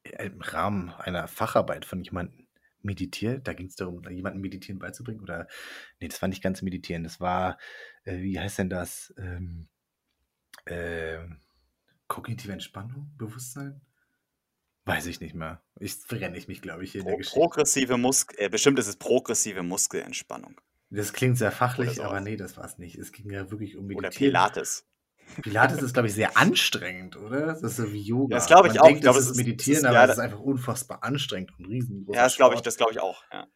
im 0.03 0.40
Rahmen 0.40 0.88
einer 0.94 1.29
Facharbeit 1.29 1.85
von 1.85 2.03
jemandem 2.03 2.46
meditiert. 2.81 3.46
Da 3.46 3.53
ging 3.53 3.66
es 3.66 3.77
darum, 3.77 4.03
jemandem 4.09 4.40
Meditieren 4.40 4.79
beizubringen. 4.79 5.20
Oder, 5.20 5.46
nee, 6.00 6.09
das 6.09 6.22
war 6.22 6.29
nicht 6.31 6.42
ganz 6.42 6.62
Meditieren. 6.62 7.05
Das 7.05 7.20
war, 7.20 7.59
äh, 8.05 8.16
wie 8.16 8.40
heißt 8.40 8.59
denn 8.59 8.70
das? 8.70 9.12
Ähm, 9.18 9.68
äh, 10.64 11.18
kognitive 12.09 12.53
Entspannung, 12.53 13.12
Bewusstsein? 13.18 13.83
Weiß 14.87 15.05
ich 15.05 15.20
nicht 15.20 15.35
mehr. 15.35 15.62
Ich 15.81 15.94
verrenne 15.96 16.38
ich 16.38 16.48
mich, 16.48 16.62
glaube 16.62 16.85
ich, 16.85 16.92
hier 16.92 17.03
Pro, 17.03 17.09
in 17.09 17.12
der 17.12 17.18
Geschichte. 17.18 17.40
Progressive 17.40 17.98
Muskel, 17.98 18.38
äh, 18.40 18.48
bestimmt 18.48 18.79
ist 18.79 18.87
es 18.87 18.96
progressive 18.96 19.62
Muskelentspannung. 19.62 20.59
Das 20.88 21.12
klingt 21.12 21.37
sehr 21.37 21.53
fachlich, 21.53 22.03
aber 22.03 22.22
nee, 22.22 22.38
das 22.38 22.57
war 22.57 22.64
es 22.64 22.79
nicht. 22.79 22.96
Es 22.96 23.12
ging 23.12 23.31
ja 23.31 23.50
wirklich 23.50 23.77
um 23.77 23.87
Meditieren. 23.87 24.31
Oder 24.31 24.50
Pilates. 24.50 24.87
Pilates 25.42 25.82
ist, 25.82 25.94
glaube 25.94 26.08
ich, 26.08 26.14
sehr 26.14 26.37
anstrengend, 26.37 27.16
oder? 27.16 27.46
Das 27.46 27.62
ist 27.62 27.76
so 27.76 27.92
wie 27.92 28.00
Yoga. 28.00 28.37
Das 28.37 28.46
glaube 28.46 28.68
ich 28.68 28.74
Man 28.74 28.82
auch. 28.82 28.87
Denkt, 28.87 28.98
ich 28.98 29.02
glaube, 29.02 29.18
es 29.18 29.30
ist 29.30 29.37
Meditieren, 29.37 29.78
ist, 29.78 29.84
aber 29.84 29.94
ja, 29.96 30.04
es 30.04 30.12
ist 30.12 30.18
einfach 30.18 30.40
unfassbar 30.40 31.02
anstrengend 31.02 31.52
und 31.58 31.66
riesengroß. 31.66 32.16
Ja, 32.16 32.24
das 32.24 32.37
glaube 32.37 32.54
ich, 32.54 32.60
das 32.62 32.76
glaube 32.76 32.92
ich 32.92 33.00
auch. 33.00 33.24
Ja. 33.32 33.46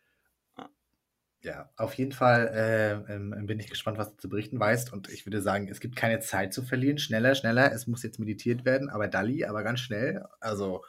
ja. 1.42 1.70
auf 1.76 1.94
jeden 1.94 2.12
Fall 2.12 2.48
äh, 2.48 3.14
ähm, 3.14 3.46
bin 3.46 3.60
ich 3.60 3.70
gespannt, 3.70 3.98
was 3.98 4.10
du 4.10 4.16
zu 4.16 4.28
berichten 4.28 4.58
weißt. 4.58 4.92
Und 4.92 5.08
ich 5.08 5.26
würde 5.26 5.40
sagen, 5.40 5.68
es 5.68 5.80
gibt 5.80 5.96
keine 5.96 6.20
Zeit 6.20 6.52
zu 6.52 6.62
verlieren. 6.62 6.98
Schneller, 6.98 7.34
schneller. 7.34 7.72
Es 7.72 7.86
muss 7.86 8.02
jetzt 8.02 8.18
meditiert 8.18 8.64
werden, 8.64 8.88
aber 8.88 9.08
Dali, 9.08 9.44
aber 9.44 9.62
ganz 9.62 9.80
schnell. 9.80 10.24
Also 10.40 10.84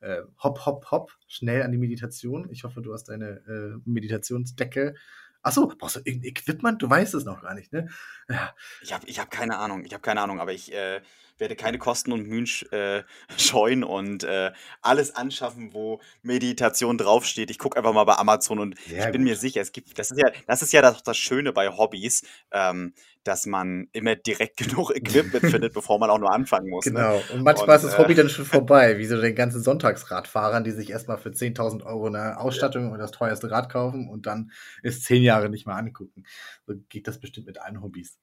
äh, 0.00 0.22
hopp, 0.42 0.64
hopp, 0.64 0.90
hopp, 0.90 1.12
schnell 1.28 1.62
an 1.62 1.72
die 1.72 1.78
Meditation. 1.78 2.48
Ich 2.50 2.64
hoffe, 2.64 2.80
du 2.80 2.92
hast 2.92 3.04
deine 3.04 3.42
äh, 3.46 3.80
Meditationsdecke 3.84 4.94
Achso, 5.42 5.66
brauchst 5.66 5.96
du 5.96 6.00
irgendein 6.00 6.30
Equipment? 6.30 6.82
Du 6.82 6.90
weißt 6.90 7.14
es 7.14 7.24
noch 7.24 7.42
gar 7.42 7.54
nicht, 7.54 7.72
ne? 7.72 7.88
Ja. 8.28 8.54
Ich 8.82 8.92
habe 8.92 9.06
ich 9.06 9.18
hab 9.18 9.30
keine 9.30 9.58
Ahnung, 9.58 9.84
ich 9.84 9.92
habe 9.92 10.02
keine 10.02 10.20
Ahnung, 10.20 10.40
aber 10.40 10.52
ich 10.52 10.72
äh, 10.72 11.00
werde 11.40 11.56
keine 11.56 11.78
Kosten 11.78 12.12
und 12.12 12.26
Mühen 12.26 12.48
äh, 12.70 13.02
scheuen 13.36 13.82
und 13.84 14.24
äh, 14.24 14.52
alles 14.82 15.14
anschaffen, 15.14 15.72
wo 15.72 16.00
Meditation 16.22 16.98
draufsteht. 16.98 17.50
Ich 17.50 17.58
gucke 17.58 17.76
einfach 17.78 17.92
mal 17.92 18.04
bei 18.04 18.16
Amazon 18.16 18.58
und 18.58 18.78
Sehr 18.78 19.06
ich 19.06 19.12
bin 19.12 19.22
gut. 19.22 19.30
mir 19.30 19.36
sicher, 19.36 19.60
es 19.60 19.72
gibt, 19.72 19.98
das 19.98 20.10
ist 20.10 20.18
ja, 20.18 20.30
das 20.46 20.62
ist 20.62 20.72
ja 20.72 20.82
das, 20.82 21.02
das 21.02 21.16
Schöne 21.16 21.52
bei 21.52 21.68
Hobbys, 21.68 22.22
ähm, 22.52 22.94
dass 23.24 23.46
man 23.46 23.88
immer 23.92 24.16
direkt 24.16 24.56
genug 24.68 24.90
Equipment 24.94 25.44
findet, 25.50 25.74
bevor 25.74 25.98
man 25.98 26.10
auch 26.10 26.18
nur 26.18 26.32
anfangen 26.32 26.68
muss. 26.68 26.86
Ne? 26.86 26.92
Genau. 26.92 27.16
Ne? 27.16 27.22
Und 27.32 27.42
manchmal 27.42 27.78
und, 27.78 27.84
ist 27.84 27.92
das 27.92 27.98
Hobby 27.98 28.12
äh, 28.12 28.16
dann 28.16 28.28
schon 28.28 28.44
vorbei, 28.44 28.98
wie 28.98 29.06
so 29.06 29.20
den 29.20 29.34
ganzen 29.34 29.62
Sonntagsradfahrern, 29.62 30.64
die 30.64 30.70
sich 30.70 30.90
erstmal 30.90 31.18
für 31.18 31.30
10.000 31.30 31.84
Euro 31.84 32.06
eine 32.06 32.38
Ausstattung 32.38 32.86
ja. 32.86 32.90
und 32.90 32.98
das 32.98 33.10
teuerste 33.10 33.50
Rad 33.50 33.70
kaufen 33.70 34.08
und 34.08 34.26
dann 34.26 34.50
ist 34.82 35.04
zehn 35.04 35.22
Jahre 35.22 35.50
nicht 35.50 35.66
mehr 35.66 35.76
angucken. 35.76 36.24
So 36.66 36.74
geht 36.88 37.08
das 37.08 37.18
bestimmt 37.18 37.46
mit 37.46 37.60
allen 37.60 37.82
Hobbys. 37.82 38.18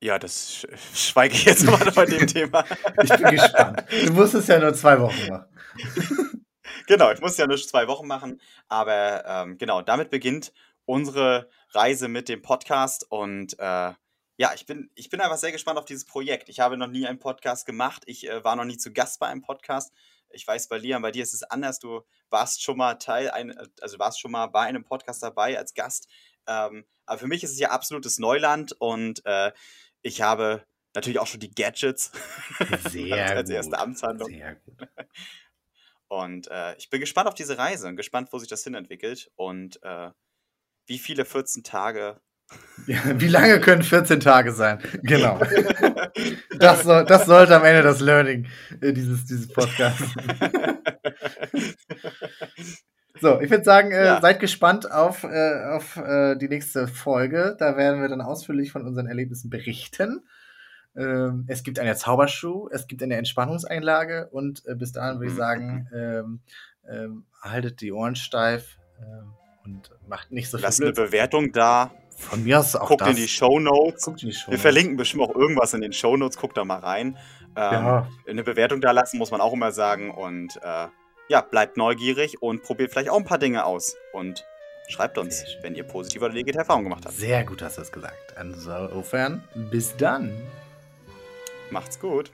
Ja, 0.00 0.18
das 0.18 0.64
schweige 0.94 1.34
ich 1.34 1.44
jetzt 1.44 1.64
mal 1.64 1.90
bei 1.92 2.06
dem 2.06 2.26
Thema. 2.26 2.64
Ich 3.02 3.10
bin 3.10 3.30
gespannt. 3.30 3.84
Du 4.06 4.12
musst 4.12 4.34
es 4.34 4.46
ja 4.46 4.58
nur 4.58 4.72
zwei 4.74 5.00
Wochen 5.00 5.28
machen. 5.28 6.44
genau, 6.86 7.10
ich 7.10 7.20
muss 7.20 7.36
ja 7.36 7.46
nur 7.46 7.56
zwei 7.56 7.88
Wochen 7.88 8.06
machen. 8.06 8.40
Aber 8.68 9.24
ähm, 9.26 9.58
genau, 9.58 9.82
damit 9.82 10.10
beginnt 10.10 10.52
unsere 10.84 11.50
Reise 11.70 12.06
mit 12.06 12.28
dem 12.28 12.42
Podcast. 12.42 13.10
Und 13.10 13.58
äh, 13.58 13.92
ja, 14.36 14.54
ich 14.54 14.66
bin, 14.66 14.88
ich 14.94 15.10
bin 15.10 15.20
einfach 15.20 15.36
sehr 15.36 15.50
gespannt 15.50 15.80
auf 15.80 15.84
dieses 15.84 16.04
Projekt. 16.04 16.48
Ich 16.48 16.60
habe 16.60 16.76
noch 16.76 16.86
nie 16.86 17.06
einen 17.06 17.18
Podcast 17.18 17.66
gemacht. 17.66 18.04
Ich 18.06 18.28
äh, 18.28 18.44
war 18.44 18.54
noch 18.54 18.64
nie 18.64 18.76
zu 18.76 18.92
Gast 18.92 19.18
bei 19.18 19.26
einem 19.26 19.42
Podcast. 19.42 19.92
Ich 20.30 20.46
weiß, 20.46 20.68
bei 20.68 20.78
Liam, 20.78 21.02
bei 21.02 21.10
dir 21.10 21.24
ist 21.24 21.34
es 21.34 21.42
anders. 21.42 21.80
Du 21.80 22.02
warst 22.30 22.62
schon 22.62 22.76
mal 22.76 22.94
Teil, 22.94 23.30
ein, 23.30 23.56
also 23.80 23.98
warst 23.98 24.20
schon 24.20 24.30
mal 24.30 24.46
bei 24.46 24.60
einem 24.60 24.84
Podcast 24.84 25.24
dabei 25.24 25.58
als 25.58 25.74
Gast. 25.74 26.08
Ähm, 26.46 26.84
aber 27.04 27.18
für 27.18 27.26
mich 27.26 27.42
ist 27.42 27.52
es 27.52 27.58
ja 27.58 27.70
absolutes 27.70 28.18
Neuland 28.18 28.72
und 28.78 29.24
äh, 29.24 29.52
ich 30.02 30.22
habe 30.22 30.64
natürlich 30.94 31.18
auch 31.18 31.26
schon 31.26 31.40
die 31.40 31.50
Gadgets 31.50 32.12
Sehr 32.90 33.36
als 33.36 33.50
erste 33.50 33.78
Amtshandlung. 33.78 34.30
Sehr 34.30 34.56
gut. 34.56 34.88
Und 36.08 36.50
äh, 36.50 36.74
ich 36.76 36.88
bin 36.90 37.00
gespannt 37.00 37.28
auf 37.28 37.34
diese 37.34 37.58
Reise 37.58 37.86
und 37.86 37.96
gespannt, 37.96 38.30
wo 38.32 38.38
sich 38.38 38.48
das 38.48 38.64
hinentwickelt 38.64 39.30
und 39.36 39.82
äh, 39.82 40.10
wie 40.86 40.98
viele 40.98 41.24
14 41.24 41.62
Tage. 41.62 42.20
Ja, 42.86 43.20
wie 43.20 43.28
lange 43.28 43.60
können 43.60 43.82
14 43.82 44.20
Tage 44.20 44.52
sein? 44.52 44.80
Genau. 45.02 45.38
das, 46.58 46.84
soll, 46.84 47.04
das 47.04 47.26
sollte 47.26 47.54
am 47.54 47.64
Ende 47.64 47.82
das 47.82 48.00
Learning 48.00 48.48
äh, 48.80 48.94
dieses, 48.94 49.26
dieses 49.26 49.48
Podcasts. 49.48 50.14
So, 53.20 53.40
ich 53.40 53.50
würde 53.50 53.64
sagen, 53.64 53.90
äh, 53.90 54.04
ja. 54.04 54.20
seid 54.20 54.40
gespannt 54.40 54.90
auf, 54.90 55.24
äh, 55.24 55.64
auf 55.74 55.96
äh, 55.96 56.36
die 56.36 56.48
nächste 56.48 56.86
Folge. 56.86 57.56
Da 57.58 57.76
werden 57.76 58.00
wir 58.00 58.08
dann 58.08 58.20
ausführlich 58.20 58.70
von 58.70 58.86
unseren 58.86 59.06
Erlebnissen 59.06 59.50
berichten. 59.50 60.22
Ähm, 60.96 61.44
es 61.48 61.62
gibt 61.62 61.78
eine 61.78 61.94
Zauberschuh, 61.96 62.68
es 62.72 62.86
gibt 62.86 63.02
eine 63.02 63.16
Entspannungseinlage 63.16 64.28
und 64.30 64.62
äh, 64.66 64.74
bis 64.74 64.92
dahin 64.92 65.18
würde 65.18 65.26
ich 65.26 65.32
mhm. 65.32 65.36
sagen, 65.36 65.88
ähm, 65.94 66.40
ähm, 66.88 67.24
haltet 67.42 67.80
die 67.80 67.92
Ohren 67.92 68.16
steif 68.16 68.78
ähm, 69.00 69.32
und 69.64 69.90
macht 70.08 70.32
nicht 70.32 70.50
so 70.50 70.58
viel 70.58 70.64
Lasst 70.64 70.82
eine 70.82 70.92
Bewertung 70.92 71.52
da. 71.52 71.92
Von 72.16 72.42
mir 72.42 72.58
aus 72.58 72.74
auch 72.74 72.88
Guckt 72.88 73.02
das. 73.02 73.10
in 73.10 73.16
die 73.16 73.28
Show 73.28 73.60
Notes. 73.60 74.08
Wir 74.48 74.58
verlinken 74.58 74.96
bestimmt 74.96 75.22
auch 75.22 75.34
irgendwas 75.36 75.72
in 75.72 75.82
den 75.82 75.92
Show 75.92 76.16
Notes. 76.16 76.36
Guckt 76.36 76.56
da 76.56 76.64
mal 76.64 76.80
rein. 76.80 77.16
Ähm, 77.54 77.72
ja. 77.72 78.08
Eine 78.28 78.42
Bewertung 78.42 78.80
da 78.80 78.90
lassen 78.90 79.18
muss 79.18 79.30
man 79.30 79.40
auch 79.40 79.52
immer 79.52 79.70
sagen 79.70 80.10
und 80.10 80.56
äh, 80.62 80.88
ja, 81.28 81.40
bleibt 81.40 81.76
neugierig 81.76 82.42
und 82.42 82.62
probiert 82.62 82.90
vielleicht 82.90 83.10
auch 83.10 83.18
ein 83.18 83.24
paar 83.24 83.38
Dinge 83.38 83.64
aus. 83.64 83.96
Und 84.12 84.44
schreibt 84.88 85.18
uns, 85.18 85.44
wenn 85.62 85.74
ihr 85.74 85.84
positive 85.84 86.24
oder 86.24 86.34
negative 86.34 86.60
Erfahrungen 86.60 86.84
gemacht 86.84 87.04
habt. 87.04 87.14
Sehr 87.14 87.44
gut 87.44 87.62
hast 87.62 87.78
du 87.78 87.82
es 87.82 87.92
gesagt. 87.92 88.34
Insofern, 88.40 89.44
bis 89.54 89.96
dann. 89.96 90.46
Macht's 91.70 92.00
gut. 92.00 92.30